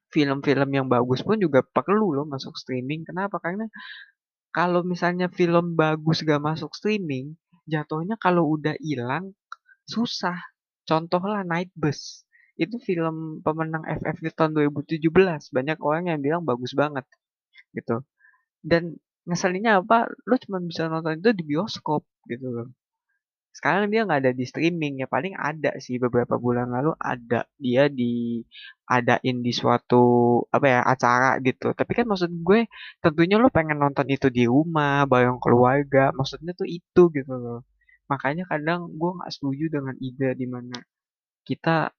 film-film 0.08 0.68
yang 0.72 0.86
bagus 0.88 1.20
pun 1.20 1.36
juga 1.36 1.60
perlu 1.62 2.16
loh 2.16 2.26
masuk 2.28 2.56
streaming. 2.56 3.04
Kenapa? 3.04 3.36
Karena 3.40 3.68
kalau 4.52 4.80
misalnya 4.82 5.28
film 5.28 5.76
bagus 5.76 6.24
gak 6.24 6.40
masuk 6.40 6.72
streaming 6.72 7.36
jatuhnya 7.68 8.16
kalau 8.16 8.56
udah 8.56 8.74
hilang 8.80 9.36
susah. 9.84 10.36
Contohlah 10.88 11.44
Night 11.44 11.68
Bus. 11.76 12.24
Itu 12.56 12.80
film 12.80 13.44
pemenang 13.44 13.84
FFV 13.84 14.34
tahun 14.34 14.52
2017 14.56 15.04
banyak 15.52 15.78
orang 15.84 16.04
yang 16.10 16.18
bilang 16.24 16.42
bagus 16.48 16.72
banget 16.72 17.04
gitu. 17.76 18.02
Dan 18.64 18.96
ngeselinnya 19.28 19.84
apa? 19.84 20.08
Lu 20.24 20.34
cuma 20.40 20.58
bisa 20.64 20.88
nonton 20.88 21.20
itu 21.20 21.30
di 21.36 21.44
bioskop 21.44 22.02
gitu 22.26 22.48
loh 22.48 22.68
sekarang 23.56 23.90
dia 23.92 24.06
nggak 24.06 24.20
ada 24.22 24.32
di 24.36 24.44
streaming 24.46 25.02
ya 25.02 25.06
paling 25.10 25.34
ada 25.34 25.70
sih 25.84 25.96
beberapa 25.98 26.34
bulan 26.38 26.70
lalu 26.70 26.92
ada 27.00 27.48
dia 27.58 27.90
di 27.90 28.44
adain 28.86 29.36
di 29.46 29.52
suatu 29.60 30.02
apa 30.54 30.66
ya 30.74 30.80
acara 30.86 31.40
gitu. 31.42 31.74
Tapi 31.74 31.92
kan 31.98 32.06
maksud 32.10 32.30
gue 32.46 32.60
tentunya 33.02 33.36
lo 33.42 33.48
pengen 33.50 33.78
nonton 33.82 34.06
itu 34.08 34.28
di 34.30 34.44
rumah 34.46 35.04
bareng 35.10 35.38
keluarga 35.44 36.14
maksudnya 36.14 36.52
tuh 36.54 36.68
itu 36.68 37.02
gitu 37.16 37.32
loh. 37.34 37.60
Makanya 38.10 38.44
kadang 38.48 38.80
gue 39.00 39.10
nggak 39.16 39.30
setuju 39.34 39.64
dengan 39.76 39.94
ide 40.00 40.28
di 40.40 40.46
mana 40.48 40.78
kita 41.48 41.92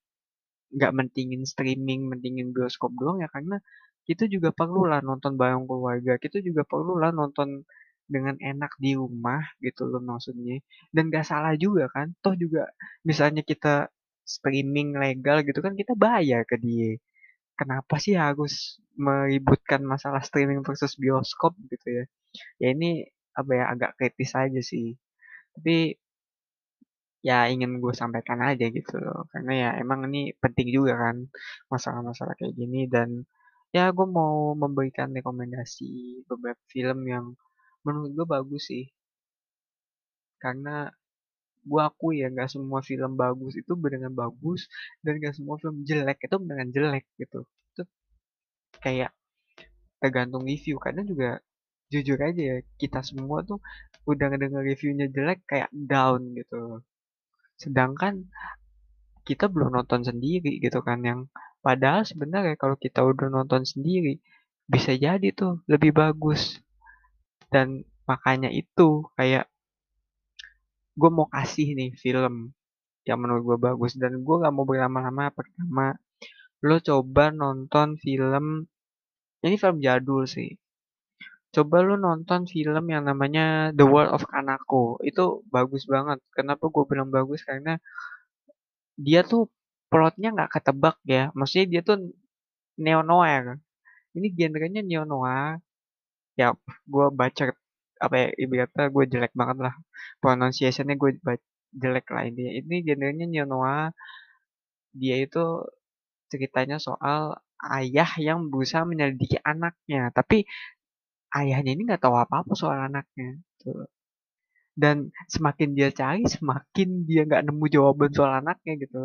nggak 0.76 0.94
mentingin 0.94 1.44
streaming 1.50 2.06
mentingin 2.12 2.54
bioskop 2.56 2.94
doang 3.00 3.18
ya 3.24 3.30
karena 3.34 3.58
kita 4.06 4.26
juga 4.30 4.50
perlu 4.54 4.86
lah 4.90 5.02
nonton 5.06 5.34
bareng 5.42 5.66
keluarga 5.70 6.18
kita 6.22 6.38
juga 6.48 6.62
perlu 6.66 6.98
lah 7.02 7.10
nonton 7.14 7.66
dengan 8.10 8.36
enak 8.42 8.72
di 8.82 8.98
rumah 8.98 9.42
gitu 9.62 9.86
loh 9.88 10.02
maksudnya. 10.04 10.60
Dan 10.96 11.14
gak 11.14 11.26
salah 11.30 11.54
juga 11.56 11.88
kan 11.94 12.12
toh 12.24 12.36
juga 12.36 12.68
misalnya 13.06 13.42
kita 13.46 13.88
streaming 14.26 14.94
legal 14.98 15.42
gitu 15.48 15.60
kan 15.66 15.74
kita 15.74 15.94
bayar 15.98 16.46
ke 16.50 16.58
dia. 16.62 16.98
Kenapa 17.60 17.96
sih 18.04 18.16
harus 18.16 18.80
meributkan 18.96 19.82
masalah 19.84 20.22
streaming 20.24 20.62
versus 20.68 20.96
bioskop 21.02 21.54
gitu 21.72 21.88
ya? 22.02 22.04
Ya 22.62 22.68
ini 22.76 23.06
apa 23.36 23.52
ya 23.60 23.66
agak 23.74 23.92
kritis 24.00 24.32
aja 24.38 24.62
sih. 24.64 24.96
Tapi 25.56 25.98
ya 27.20 27.52
ingin 27.52 27.84
gue 27.84 27.94
sampaikan 28.02 28.40
aja 28.50 28.66
gitu 28.72 28.96
loh. 29.02 29.28
Karena 29.32 29.52
ya 29.64 29.70
emang 29.82 30.08
ini 30.08 30.32
penting 30.40 30.68
juga 30.72 30.94
kan 31.04 31.18
masalah-masalah 31.74 32.34
kayak 32.40 32.56
gini. 32.56 32.88
Dan 32.88 33.28
ya 33.76 33.92
gue 33.92 34.08
mau 34.08 34.54
memberikan 34.56 35.10
rekomendasi 35.12 36.24
beberapa 36.30 36.62
film 36.72 37.00
yang 37.14 37.26
menurut 37.86 38.12
gue 38.16 38.26
bagus 38.28 38.64
sih. 38.70 38.86
Karena 40.40 40.88
gue 41.60 41.82
akui 41.84 42.24
ya 42.24 42.32
nggak 42.32 42.50
semua 42.50 42.80
film 42.80 43.20
bagus 43.20 43.54
itu 43.60 43.76
beneran 43.76 44.16
bagus 44.16 44.72
dan 45.04 45.20
nggak 45.20 45.36
semua 45.36 45.60
film 45.60 45.84
jelek 45.84 46.18
itu 46.24 46.36
beneran 46.40 46.70
jelek 46.72 47.06
gitu. 47.20 47.44
Itu 47.76 47.84
kayak 48.80 49.12
tergantung 50.00 50.48
review. 50.48 50.80
Karena 50.80 51.04
juga 51.04 51.44
jujur 51.90 52.20
aja 52.22 52.42
ya 52.42 52.58
kita 52.78 53.02
semua 53.02 53.42
tuh 53.42 53.60
udah 54.06 54.26
ngedenger 54.30 54.64
reviewnya 54.64 55.08
jelek 55.12 55.44
kayak 55.46 55.70
down 55.74 56.34
gitu. 56.38 56.82
Sedangkan 57.60 58.30
kita 59.28 59.46
belum 59.52 59.76
nonton 59.76 60.02
sendiri 60.02 60.58
gitu 60.58 60.82
kan 60.82 61.06
yang 61.06 61.20
padahal 61.62 62.08
sebenarnya 62.08 62.56
kalau 62.56 62.80
kita 62.80 63.04
udah 63.04 63.30
nonton 63.30 63.68
sendiri 63.68 64.18
bisa 64.66 64.96
jadi 64.96 65.30
tuh 65.36 65.62
lebih 65.70 65.94
bagus 65.94 66.58
dan 67.54 67.86
makanya 68.10 68.50
itu 68.50 69.06
kayak 69.18 69.46
gue 71.00 71.10
mau 71.14 71.28
kasih 71.30 71.78
nih 71.78 71.92
film 71.98 72.54
yang 73.08 73.20
menurut 73.22 73.44
gue 73.46 73.58
bagus. 73.58 73.98
Dan 73.98 74.22
gue 74.22 74.36
gak 74.42 74.54
mau 74.54 74.66
berlama-lama. 74.66 75.34
Pertama 75.34 75.98
lo 76.66 76.78
coba 76.84 77.32
nonton 77.32 77.96
film 77.98 78.68
ini 79.46 79.56
film 79.56 79.78
jadul 79.80 80.28
sih. 80.28 80.58
Coba 81.50 81.82
lo 81.82 81.96
nonton 81.98 82.46
film 82.46 82.86
yang 82.94 83.04
namanya 83.10 83.74
The 83.74 83.86
World 83.88 84.14
of 84.14 84.28
Kanako. 84.30 85.02
Itu 85.02 85.42
bagus 85.50 85.90
banget. 85.90 86.22
Kenapa 86.36 86.70
gue 86.70 86.84
bilang 86.86 87.10
bagus? 87.10 87.42
Karena 87.42 87.80
dia 89.00 89.24
tuh 89.26 89.50
plotnya 89.90 90.36
nggak 90.36 90.52
ketebak 90.60 90.98
ya. 91.08 91.34
Maksudnya 91.34 91.68
dia 91.72 91.82
tuh 91.82 91.98
neo 92.80 93.02
noir 93.04 93.60
ini 94.16 94.28
genrenya 94.34 94.82
neo 94.82 95.04
noir 95.06 95.60
ya 96.40 96.48
gue 96.94 97.06
baca 97.20 97.44
apa 98.06 98.16
ya 98.22 98.28
ibaratnya 98.44 98.86
gue 98.96 99.04
jelek 99.14 99.34
banget 99.40 99.58
lah. 99.66 99.74
Pronunciationnya 100.22 100.96
gue 101.02 101.12
jelek 101.82 102.08
lah 102.16 102.24
ini 102.30 102.44
ini 102.60 102.76
genrenya 102.88 103.26
neo 103.30 103.46
noir 103.54 103.92
dia 105.00 105.16
itu 105.26 105.44
ceritanya 106.32 106.78
soal 106.88 107.20
ayah 107.78 108.10
yang 108.28 108.40
berusaha 108.52 108.84
menyelidiki 108.90 109.38
anaknya. 109.52 110.02
Tapi 110.18 110.38
ayahnya 111.40 111.72
ini 111.76 111.82
nggak 111.88 112.02
tahu 112.06 112.16
apa-apa 112.24 112.54
soal 112.62 112.80
anaknya 112.90 113.38
tuh 113.62 113.86
dan 114.80 115.12
semakin 115.28 115.70
dia 115.78 115.90
cari 115.92 116.24
semakin 116.36 116.90
dia 117.10 117.22
nggak 117.28 117.44
nemu 117.48 117.66
jawaban 117.76 118.12
soal 118.16 118.32
anaknya 118.42 118.74
gitu. 118.84 119.02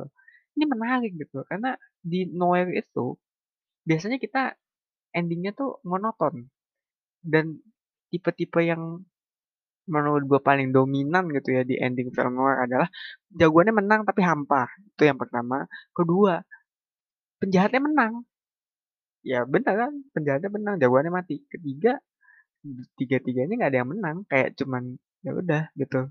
Ini 0.55 0.65
menarik 0.71 1.13
gitu. 1.19 1.43
Karena 1.51 1.75
di 1.99 2.31
Noir 2.31 2.71
itu 2.79 3.19
biasanya 3.89 4.19
kita 4.23 4.43
endingnya 5.19 5.53
tuh 5.61 5.83
monoton 5.91 6.35
dan 7.25 7.59
tipe-tipe 8.13 8.61
yang 8.63 9.03
menurut 9.85 10.25
gue 10.25 10.41
paling 10.41 10.73
dominan 10.73 11.29
gitu 11.33 11.57
ya 11.57 11.63
di 11.65 11.77
ending 11.77 12.09
film 12.17 12.41
noir 12.41 12.65
adalah 12.65 12.89
jagoannya 13.37 13.75
menang 13.77 14.01
tapi 14.09 14.25
hampa 14.25 14.69
itu 14.81 15.03
yang 15.09 15.19
pertama. 15.21 15.69
Kedua 15.93 16.41
penjahatnya 17.41 17.81
menang. 17.85 18.25
Ya 19.25 19.45
benar 19.49 19.75
kan 19.89 19.93
penjahatnya 20.13 20.51
menang 20.53 20.75
jagoannya 20.81 21.13
mati. 21.13 21.45
Ketiga 21.53 22.01
tiga 22.97 23.21
tiganya 23.21 23.55
nggak 23.61 23.71
ada 23.73 23.79
yang 23.85 23.91
menang 23.93 24.17
kayak 24.29 24.57
cuman 24.57 24.97
ya 25.25 25.33
udah 25.37 25.63
gitu. 25.77 26.09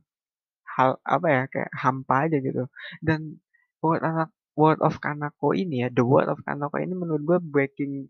Hal 0.74 0.98
apa 1.06 1.28
ya 1.30 1.42
kayak 1.50 1.72
hampa 1.74 2.16
aja 2.30 2.38
gitu. 2.42 2.64
Dan 3.02 3.42
word 3.82 4.02
anak 4.06 4.30
word 4.54 4.80
of 4.86 5.02
Kanako 5.02 5.58
ini 5.58 5.86
ya 5.86 5.90
the 5.90 6.06
word 6.06 6.30
of 6.30 6.42
Kanako 6.46 6.78
ini 6.78 6.94
menurut 6.94 7.24
gue 7.26 7.40
breaking 7.42 8.06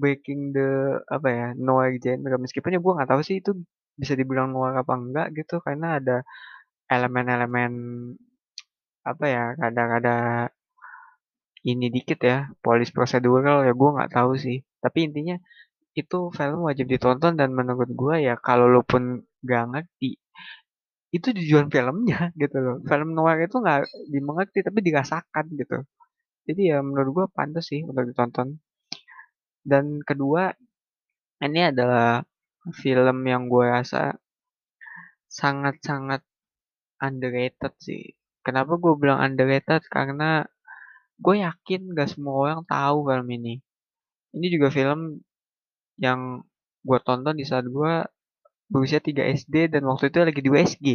breaking 0.00 0.40
the 0.56 1.00
apa 1.08 1.28
ya 1.28 1.46
noir 1.56 1.92
genre. 2.04 2.36
Meskipun 2.44 2.74
ya 2.76 2.80
gue 2.84 2.92
nggak 2.96 3.10
tahu 3.12 3.22
sih 3.28 3.36
itu 3.42 3.52
bisa 4.00 4.14
dibilang 4.18 4.48
noir 4.54 4.74
apa 4.82 4.92
enggak 4.96 5.26
gitu 5.38 5.60
karena 5.64 6.00
ada 6.00 6.16
elemen-elemen 6.88 7.72
apa 9.02 9.24
ya 9.26 9.44
kadang-kadang 9.58 10.50
ini 11.62 11.86
dikit 11.94 12.18
ya 12.22 12.50
polis 12.64 12.90
prosedural 12.96 13.62
ya 13.66 13.72
gue 13.74 13.90
nggak 13.96 14.12
tahu 14.16 14.32
sih. 14.38 14.58
Tapi 14.82 14.98
intinya 15.10 15.36
itu 15.92 16.18
film 16.38 16.60
wajib 16.68 16.86
ditonton 16.92 17.36
dan 17.40 17.50
menurut 17.58 17.90
gue 17.92 18.14
ya 18.26 18.34
kalau 18.40 18.66
lo 18.72 18.80
pun 18.82 19.20
gak 19.44 19.64
ngerti 19.72 20.16
itu 21.12 21.28
tujuan 21.36 21.68
filmnya 21.68 22.32
gitu 22.42 22.56
loh. 22.64 22.76
Film 22.88 23.08
noir 23.16 23.38
itu 23.46 23.56
nggak 23.60 23.80
dimengerti 24.08 24.58
tapi 24.66 24.80
dirasakan 24.80 25.44
gitu. 25.60 25.78
Jadi 26.48 26.62
ya 26.72 26.78
menurut 26.82 27.10
gue 27.16 27.26
pantas 27.36 27.70
sih 27.70 27.80
untuk 27.86 28.04
ditonton 28.08 28.58
dan 29.62 30.02
kedua 30.02 30.54
ini 31.42 31.70
adalah 31.74 32.22
film 32.70 33.26
yang 33.26 33.50
gue 33.50 33.66
rasa 33.66 34.14
sangat-sangat 35.26 36.22
underrated 37.02 37.74
sih. 37.82 38.14
Kenapa 38.46 38.78
gue 38.78 38.94
bilang 38.94 39.18
underrated? 39.18 39.82
Karena 39.90 40.46
gue 41.18 41.34
yakin 41.42 41.94
gak 41.98 42.14
semua 42.14 42.34
orang 42.46 42.62
tahu 42.66 43.10
film 43.10 43.28
ini. 43.34 43.58
Ini 44.34 44.46
juga 44.54 44.70
film 44.70 45.18
yang 45.98 46.46
gue 46.82 46.98
tonton 47.02 47.34
di 47.34 47.46
saat 47.46 47.66
gue 47.66 48.06
berusia 48.70 48.98
3 49.02 49.34
SD 49.38 49.70
dan 49.74 49.82
waktu 49.86 50.08
itu 50.08 50.18
lagi 50.22 50.40
di 50.40 50.50
USG 50.50 50.86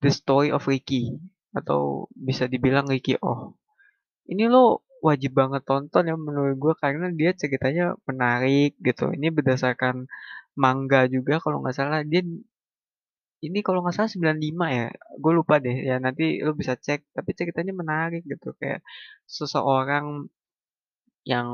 The 0.00 0.10
Story 0.10 0.48
of 0.50 0.64
Ricky 0.64 1.18
atau 1.52 2.06
bisa 2.14 2.46
dibilang 2.46 2.88
Ricky 2.88 3.18
Oh. 3.20 3.58
Ini 4.30 4.46
lo 4.46 4.86
wajib 5.06 5.32
banget 5.40 5.62
tonton 5.68 6.04
ya 6.10 6.14
menurut 6.26 6.56
gue 6.62 6.74
karena 6.82 7.06
dia 7.18 7.30
ceritanya 7.40 7.84
menarik 8.08 8.70
gitu. 8.86 9.04
Ini 9.16 9.28
berdasarkan 9.36 9.96
manga 10.62 11.00
juga 11.14 11.34
kalau 11.44 11.56
nggak 11.62 11.76
salah. 11.78 12.00
Dia 12.04 12.22
ini 13.46 13.58
kalau 13.66 13.80
nggak 13.82 13.96
salah 13.96 14.10
95 14.12 14.66
ya. 14.78 14.86
Gue 15.22 15.32
lupa 15.38 15.54
deh 15.64 15.76
ya 15.88 15.96
nanti 16.04 16.24
lo 16.44 16.52
bisa 16.60 16.74
cek. 16.76 17.00
Tapi 17.16 17.30
ceritanya 17.38 17.72
menarik 17.80 18.22
gitu 18.28 18.52
kayak 18.60 18.80
seseorang 19.24 20.28
yang 21.24 21.48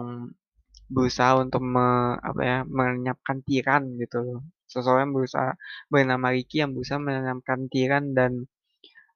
berusaha 0.86 1.42
untuk 1.42 1.62
me, 1.66 2.14
apa 2.22 2.40
ya 2.42 2.58
menyiapkan 2.66 3.38
tiran 3.46 3.82
gitu 4.02 4.18
loh. 4.22 4.40
Seseorang 4.70 5.10
berusaha 5.14 5.54
bernama 5.90 6.30
Ricky 6.34 6.62
yang 6.62 6.74
berusaha 6.74 6.98
menyiapkan 6.98 7.70
tiran 7.70 8.14
dan 8.18 8.32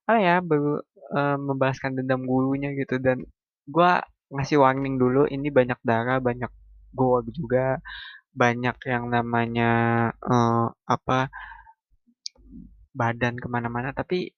apa 0.07 0.19
ya 0.19 0.35
ber, 0.43 0.83
e, 1.15 1.19
membalaskan 1.39 1.91
dendam 1.99 2.23
gurunya 2.27 2.75
gitu. 2.75 2.99
Dan 2.99 3.23
gue 3.67 3.91
ngasih 4.31 4.57
warning 4.63 4.95
dulu 4.95 5.27
ini 5.27 5.47
banyak 5.51 5.79
darah 5.83 6.19
banyak 6.23 6.51
gore 6.95 7.27
juga 7.31 7.79
banyak 8.31 8.77
yang 8.87 9.11
namanya 9.11 9.71
uh, 10.23 10.71
apa 10.87 11.27
badan 12.95 13.35
ke 13.39 13.47
mana-mana 13.51 13.91
tapi 13.91 14.31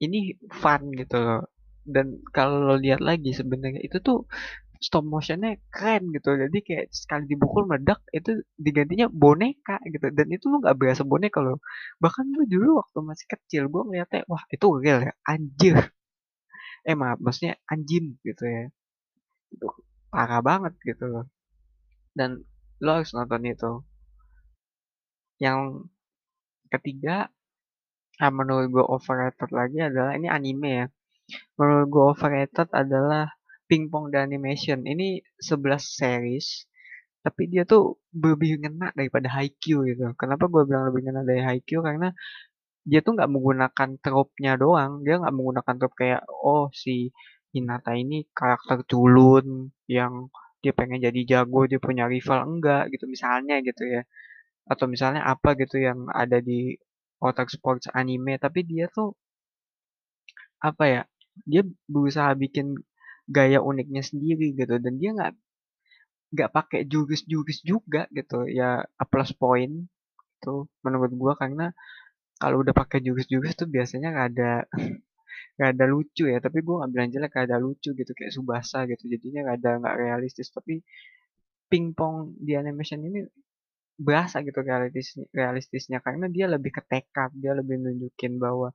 ini 0.00 0.36
fun 0.48 0.92
gitu 0.96 1.16
loh. 1.20 1.42
Dan 1.84 2.20
kalau 2.32 2.60
lo 2.72 2.76
lihat 2.76 3.00
lagi 3.00 3.32
sebenarnya 3.32 3.80
itu 3.84 4.00
tuh 4.00 4.28
stop 4.80 5.04
motionnya 5.04 5.60
keren 5.68 6.08
gitu 6.16 6.40
jadi 6.40 6.58
kayak 6.64 6.86
sekali 6.88 7.28
dibukul 7.28 7.68
meledak 7.68 8.00
itu 8.16 8.40
digantinya 8.56 9.12
boneka 9.12 9.76
gitu 9.84 10.08
dan 10.08 10.26
itu 10.32 10.48
lo 10.48 10.56
nggak 10.64 10.72
berasa 10.80 11.04
boneka 11.04 11.44
lo 11.44 11.60
bahkan 12.00 12.24
gue 12.32 12.48
dulu 12.48 12.80
waktu 12.80 12.98
masih 13.04 13.26
kecil 13.28 13.62
gue 13.68 13.82
ngeliatnya 13.84 14.24
wah 14.24 14.40
itu 14.48 14.66
real 14.80 15.04
ya 15.04 15.12
anjir. 15.28 15.76
Eh 16.88 16.96
maaf 16.96 17.20
maksudnya 17.20 17.60
anjing 17.68 18.16
gitu 18.24 18.44
ya 18.48 18.72
itu 19.54 19.66
parah 20.10 20.42
banget 20.42 20.74
gitu 20.82 21.04
loh 21.06 21.26
dan 22.18 22.42
lo 22.82 22.90
harus 22.98 23.12
nonton 23.14 23.42
itu 23.46 23.72
yang 25.40 25.86
ketiga 26.70 27.30
Nah, 28.20 28.28
menurut 28.28 28.66
gue 28.68 28.84
overrated 28.84 29.48
lagi 29.48 29.80
adalah 29.80 30.12
ini 30.12 30.28
anime 30.28 30.70
ya. 30.84 30.86
Menurut 31.56 31.86
gue 31.88 32.04
overrated 32.12 32.68
adalah 32.76 33.32
Pingpong 33.64 34.12
The 34.12 34.20
Animation. 34.20 34.84
Ini 34.84 35.24
11 35.40 35.80
series, 35.80 36.68
tapi 37.24 37.48
dia 37.48 37.64
tuh 37.64 37.96
lebih 38.12 38.60
ngena 38.60 38.92
daripada 38.92 39.32
Haikyuu 39.32 39.88
gitu. 39.88 40.04
Kenapa 40.20 40.52
gue 40.52 40.62
bilang 40.68 40.92
lebih 40.92 41.08
ngena 41.08 41.24
dari 41.24 41.40
Haikyuu? 41.40 41.80
Karena 41.80 42.12
dia 42.84 43.00
tuh 43.00 43.16
nggak 43.16 43.30
menggunakan 43.32 43.88
trope-nya 44.04 44.52
doang. 44.60 45.00
Dia 45.00 45.16
nggak 45.24 45.34
menggunakan 45.36 45.74
trope 45.80 45.96
kayak, 45.96 46.20
oh 46.28 46.68
si 46.76 47.08
Hinata 47.54 47.92
ini 47.98 48.26
karakter 48.38 48.78
culun 48.90 49.70
yang 49.90 50.30
dia 50.62 50.72
pengen 50.76 51.00
jadi 51.06 51.20
jago, 51.30 51.64
dia 51.70 51.80
punya 51.82 52.04
rival. 52.06 52.40
Enggak 52.46 52.82
gitu 52.94 53.04
misalnya 53.10 53.54
gitu 53.64 53.82
ya. 53.94 54.02
Atau 54.72 54.86
misalnya 54.92 55.22
apa 55.26 55.56
gitu 55.60 55.76
yang 55.80 56.06
ada 56.12 56.38
di 56.40 56.76
otak 57.20 57.48
sports 57.52 57.86
anime 57.92 58.40
tapi 58.40 58.64
dia 58.64 58.88
tuh 58.96 59.12
apa 60.60 60.84
ya 60.88 61.02
dia 61.48 61.62
berusaha 61.88 62.32
bikin 62.36 62.76
gaya 63.28 63.60
uniknya 63.64 64.02
sendiri 64.04 64.52
gitu 64.56 64.76
dan 64.80 64.94
dia 65.00 65.10
nggak 65.16 65.32
nggak 66.34 66.50
pakai 66.56 66.80
jurus-jurus 66.86 67.60
juga 67.66 68.06
gitu 68.14 68.46
ya 68.46 68.86
plus 69.10 69.30
point 69.34 69.74
tuh 70.44 70.70
menurut 70.84 71.12
gua 71.20 71.32
karena 71.36 71.72
kalau 72.40 72.62
udah 72.64 72.74
pakai 72.76 73.00
jurus-jurus 73.04 73.52
tuh 73.60 73.68
biasanya 73.68 74.10
ada 74.26 74.64
nggak 75.56 75.70
ada 75.76 75.84
lucu 75.92 76.24
ya 76.32 76.38
tapi 76.44 76.58
gua 76.66 76.74
nggak 76.84 76.90
bilang 76.94 77.10
jelek 77.14 77.34
ada 77.46 77.56
lucu 77.64 77.88
gitu 77.98 78.12
kayak 78.18 78.32
Subasa 78.36 78.78
gitu. 78.90 79.04
Jadinya 79.12 79.40
nggak 79.46 79.56
ada 79.60 79.70
nggak 79.82 79.96
realistis 80.02 80.48
tapi 80.56 80.74
pingpong 81.70 82.34
di 82.46 82.52
animation 82.58 83.00
ini 83.08 83.18
berasa 84.00 84.36
gitu 84.46 84.58
realistis 84.64 85.16
realistisnya. 85.34 85.98
Karena 86.04 86.26
dia 86.32 86.46
lebih 86.54 86.70
ke 86.76 86.82
tekad 86.90 87.30
dia 87.36 87.52
lebih 87.58 87.76
nunjukin 87.84 88.32
bahwa 88.44 88.68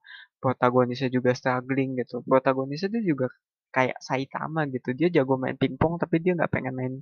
protagonisnya 0.44 1.10
juga 1.14 1.32
struggling 1.38 1.98
gitu. 2.02 2.22
Protagonisnya 2.26 2.90
dia 3.00 3.04
juga 3.12 3.28
kayak 3.76 3.98
Saitama 4.00 4.62
gitu. 4.72 4.90
Dia 5.00 5.08
jago 5.12 5.36
main 5.42 5.58
pingpong 5.60 6.00
tapi 6.02 6.24
dia 6.24 6.34
nggak 6.38 6.52
pengen 6.54 6.74
main 6.80 6.94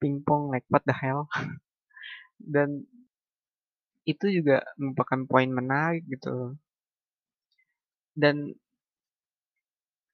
pingpong 0.00 0.52
like 0.52 0.66
what 0.72 0.84
the 0.86 0.94
hell? 0.94 1.26
Dan 2.54 2.84
itu 4.08 4.26
juga 4.32 4.64
merupakan 4.80 5.20
poin 5.28 5.50
menarik 5.52 6.02
gitu 6.08 6.56
dan 8.16 8.56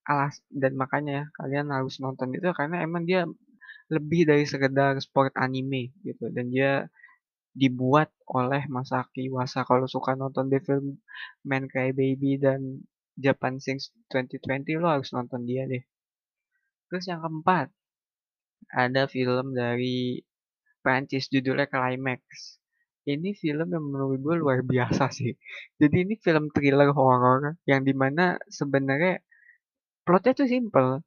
alas 0.06 0.38
dan 0.48 0.78
makanya 0.78 1.28
kalian 1.34 1.68
harus 1.74 1.98
nonton 1.98 2.30
itu 2.34 2.48
karena 2.54 2.82
emang 2.86 3.02
dia 3.04 3.26
lebih 3.90 4.26
dari 4.26 4.46
sekedar 4.46 4.98
sport 4.98 5.34
anime 5.38 5.94
gitu 6.02 6.30
dan 6.30 6.50
dia 6.50 6.90
dibuat 7.56 8.12
oleh 8.28 8.68
Masaki 8.68 9.32
Wasa. 9.32 9.64
Kalau 9.64 9.88
suka 9.88 10.12
nonton 10.12 10.52
Film 10.60 11.00
Man 11.46 11.70
Cry 11.72 11.96
Baby 11.96 12.36
dan 12.36 12.84
Japan 13.16 13.56
Sings 13.56 13.96
2020 14.12 14.76
lo 14.76 14.92
harus 14.92 15.08
nonton 15.16 15.48
dia 15.48 15.64
deh. 15.64 15.80
Terus 16.92 17.08
yang 17.08 17.24
keempat 17.24 17.72
ada 18.76 19.08
film 19.08 19.56
dari 19.56 20.20
Prancis 20.84 21.32
judulnya 21.32 21.66
Climax. 21.66 22.22
Ini 23.06 23.38
film 23.38 23.70
yang 23.72 23.86
menurut 23.86 24.18
gue 24.20 24.36
luar 24.36 24.60
biasa 24.66 25.08
sih. 25.14 25.32
Jadi 25.80 25.96
ini 26.04 26.14
film 26.20 26.52
thriller 26.52 26.92
horror 26.92 27.56
yang 27.64 27.86
di 27.86 27.94
mana 27.96 28.36
sebenarnya 28.50 29.22
plotnya 30.06 30.32
tuh 30.38 30.48
simple. 30.48 31.02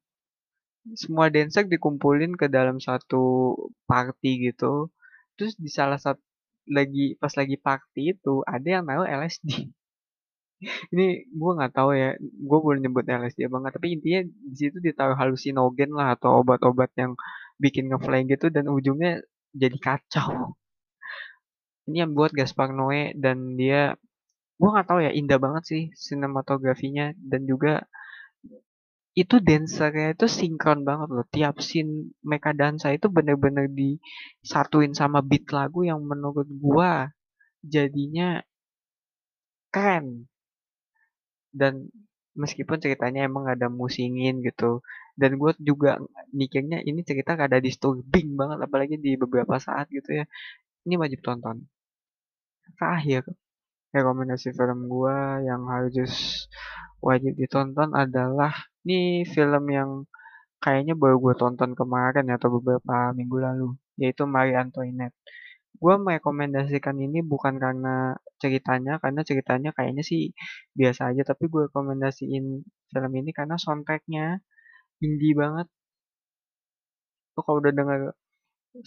Semua 0.96 1.26
dancer 1.32 1.64
dikumpulin 1.68 2.36
ke 2.40 2.46
dalam 2.52 2.76
satu 2.80 3.56
party 3.88 4.52
gitu. 4.52 4.92
Terus 5.36 5.56
di 5.56 5.70
salah 5.72 5.96
satu 5.96 6.20
lagi 6.70 7.18
pas 7.18 7.32
lagi 7.34 7.56
party 7.58 8.02
itu 8.14 8.46
ada 8.46 8.68
yang 8.78 8.84
naruh 8.86 9.08
LSD 9.08 9.48
ini 10.92 11.26
gue 11.26 11.52
nggak 11.56 11.72
tahu 11.72 11.90
ya 11.96 12.14
gue 12.20 12.58
boleh 12.60 12.78
nyebut 12.84 13.04
LSD 13.08 13.48
banget 13.48 13.70
tapi 13.80 13.96
intinya 13.96 14.20
di 14.28 14.56
situ 14.56 14.78
ditaruh 14.78 15.18
halusinogen 15.18 15.90
lah 15.96 16.14
atau 16.14 16.44
obat-obat 16.44 16.92
yang 17.00 17.16
bikin 17.56 17.90
ngefly 17.90 18.28
gitu 18.28 18.52
dan 18.52 18.68
ujungnya 18.68 19.24
jadi 19.56 19.76
kacau 19.80 20.54
ini 21.90 22.06
yang 22.06 22.12
buat 22.14 22.30
Gaspar 22.30 22.70
Noé 22.70 23.16
dan 23.18 23.58
dia 23.58 23.98
gue 24.60 24.68
nggak 24.68 24.86
tahu 24.86 25.00
ya 25.00 25.10
indah 25.16 25.40
banget 25.40 25.64
sih 25.66 25.82
sinematografinya 25.96 27.16
dan 27.16 27.48
juga 27.48 27.88
itu 29.18 29.42
dancernya 29.42 30.14
itu 30.14 30.26
sinkron 30.30 30.86
banget 30.86 31.08
loh. 31.10 31.26
Tiap 31.26 31.58
scene 31.58 32.14
mereka 32.22 32.54
dansa 32.54 32.94
itu 32.94 33.10
bener-bener 33.10 33.66
disatuin 33.66 34.94
sama 34.94 35.18
beat 35.20 35.50
lagu 35.50 35.82
yang 35.82 36.00
menurut 36.06 36.46
gua 36.62 37.10
jadinya 37.66 38.40
keren. 39.74 40.30
Dan 41.50 41.90
meskipun 42.38 42.78
ceritanya 42.78 43.26
emang 43.26 43.50
ada 43.50 43.66
musingin 43.66 44.42
gitu. 44.46 44.82
Dan 45.18 45.36
gue 45.36 45.52
juga 45.60 45.98
mikirnya 46.30 46.80
ini 46.80 47.02
cerita 47.02 47.34
ada 47.34 47.58
disturbing 47.58 48.38
banget 48.38 48.58
apalagi 48.64 48.96
di 48.96 49.18
beberapa 49.18 49.58
saat 49.58 49.90
gitu 49.90 50.22
ya. 50.22 50.24
Ini 50.86 50.94
wajib 50.96 51.20
tonton. 51.26 51.66
Terakhir, 52.78 53.26
rekomendasi 53.90 54.54
film 54.54 54.86
gue 54.86 55.16
yang 55.44 55.66
harus 55.66 56.46
wajib 57.00 57.32
ditonton 57.40 57.90
adalah 57.96 58.52
ini 58.84 59.24
film 59.28 59.64
yang 59.72 59.90
kayaknya 60.60 60.94
baru 61.02 61.16
gue 61.24 61.34
tonton 61.40 61.72
kemarin 61.80 62.28
ya, 62.30 62.36
atau 62.36 62.50
beberapa 62.60 63.12
minggu 63.16 63.36
lalu, 63.40 63.68
yaitu 64.00 64.24
Marie 64.28 64.56
Antoinette. 64.56 65.16
Gue 65.80 65.94
merekomendasikan 65.96 66.96
ini 67.00 67.24
bukan 67.24 67.56
karena 67.56 68.16
ceritanya, 68.42 69.00
karena 69.02 69.20
ceritanya 69.24 69.70
kayaknya 69.76 70.04
sih 70.04 70.32
biasa 70.76 71.12
aja, 71.12 71.22
tapi 71.24 71.48
gue 71.52 71.62
rekomendasiin 71.72 72.44
film 72.92 73.12
ini 73.16 73.30
karena 73.32 73.56
soundtracknya 73.56 74.44
indie 75.04 75.32
banget. 75.36 75.66
Tuh 77.34 77.42
kalau 77.46 77.58
udah 77.64 77.72
denger 77.72 78.00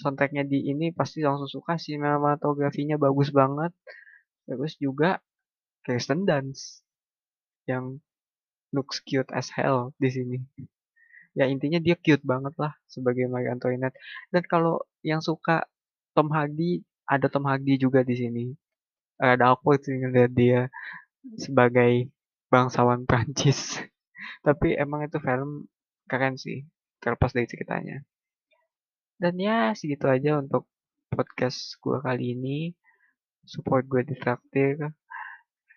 soundtracknya 0.02 0.44
di 0.48 0.70
ini 0.72 0.94
pasti 0.94 1.26
langsung 1.26 1.50
suka, 1.50 1.82
sinematografinya 1.82 2.96
bagus 3.02 3.30
banget. 3.34 3.72
Terus 4.46 4.74
juga 4.78 5.18
Kirsten 5.86 6.28
Dunst 6.30 6.84
yang 7.70 8.00
looks 8.74 9.00
cute 9.06 9.30
as 9.32 9.54
hell 9.54 9.94
di 10.02 10.10
sini. 10.10 10.38
Ya 11.34 11.50
intinya 11.50 11.82
dia 11.82 11.98
cute 11.98 12.22
banget 12.26 12.54
lah 12.62 12.74
sebagai 12.86 13.26
Marie 13.30 13.50
Antoinette. 13.50 13.98
Dan 14.30 14.44
kalau 14.46 14.82
yang 15.02 15.22
suka 15.22 15.66
Tom 16.14 16.30
Hardy, 16.30 16.86
ada 17.10 17.26
Tom 17.30 17.50
Hardy 17.50 17.78
juga 17.82 18.06
di 18.06 18.14
sini. 18.18 18.46
Ada 19.18 19.54
awkward 19.54 19.82
sih 19.86 19.98
ngeliat 19.98 20.34
dia 20.34 20.70
sebagai 21.38 22.10
bangsawan 22.54 23.06
Prancis. 23.10 23.82
Tapi 24.46 24.78
emang 24.78 25.06
itu 25.06 25.18
film 25.18 25.66
keren 26.06 26.38
sih, 26.38 26.68
terlepas 27.02 27.34
dari 27.34 27.48
ceritanya. 27.50 27.98
Dan 29.18 29.40
ya 29.40 29.72
segitu 29.74 30.06
aja 30.06 30.38
untuk 30.38 30.68
podcast 31.10 31.80
gue 31.80 31.98
kali 32.02 32.36
ini. 32.38 32.60
Support 33.44 33.90
gue 33.90 34.02
di 34.06 34.16
traktir. 34.16 34.94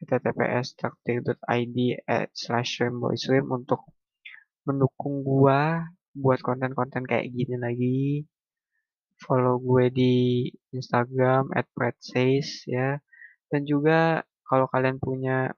Https 0.04 0.76
traktir.id 0.76 1.76
slash 2.36 2.84
swim 3.16 3.46
untuk 3.48 3.80
mendukung 4.66 5.22
gua 5.22 5.86
buat 6.16 6.40
konten-konten 6.40 7.04
kayak 7.04 7.28
gini 7.28 7.56
lagi. 7.60 8.00
Follow 9.16 9.56
gue 9.60 9.88
di 9.92 10.14
Instagram 10.76 11.48
at 11.56 11.68
ya. 12.68 13.00
Dan 13.48 13.62
juga 13.64 14.24
kalau 14.44 14.66
kalian 14.68 15.00
punya 15.00 15.52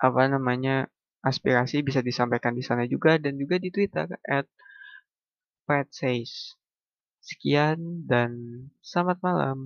apa 0.00 0.22
namanya 0.32 0.88
aspirasi 1.20 1.84
bisa 1.84 2.00
disampaikan 2.00 2.56
di 2.56 2.64
sana 2.64 2.88
juga 2.88 3.20
dan 3.20 3.36
juga 3.36 3.60
di 3.60 3.68
Twitter 3.68 4.08
at 4.24 4.48
Sekian 7.20 8.08
dan 8.08 8.30
selamat 8.80 9.18
malam. 9.20 9.58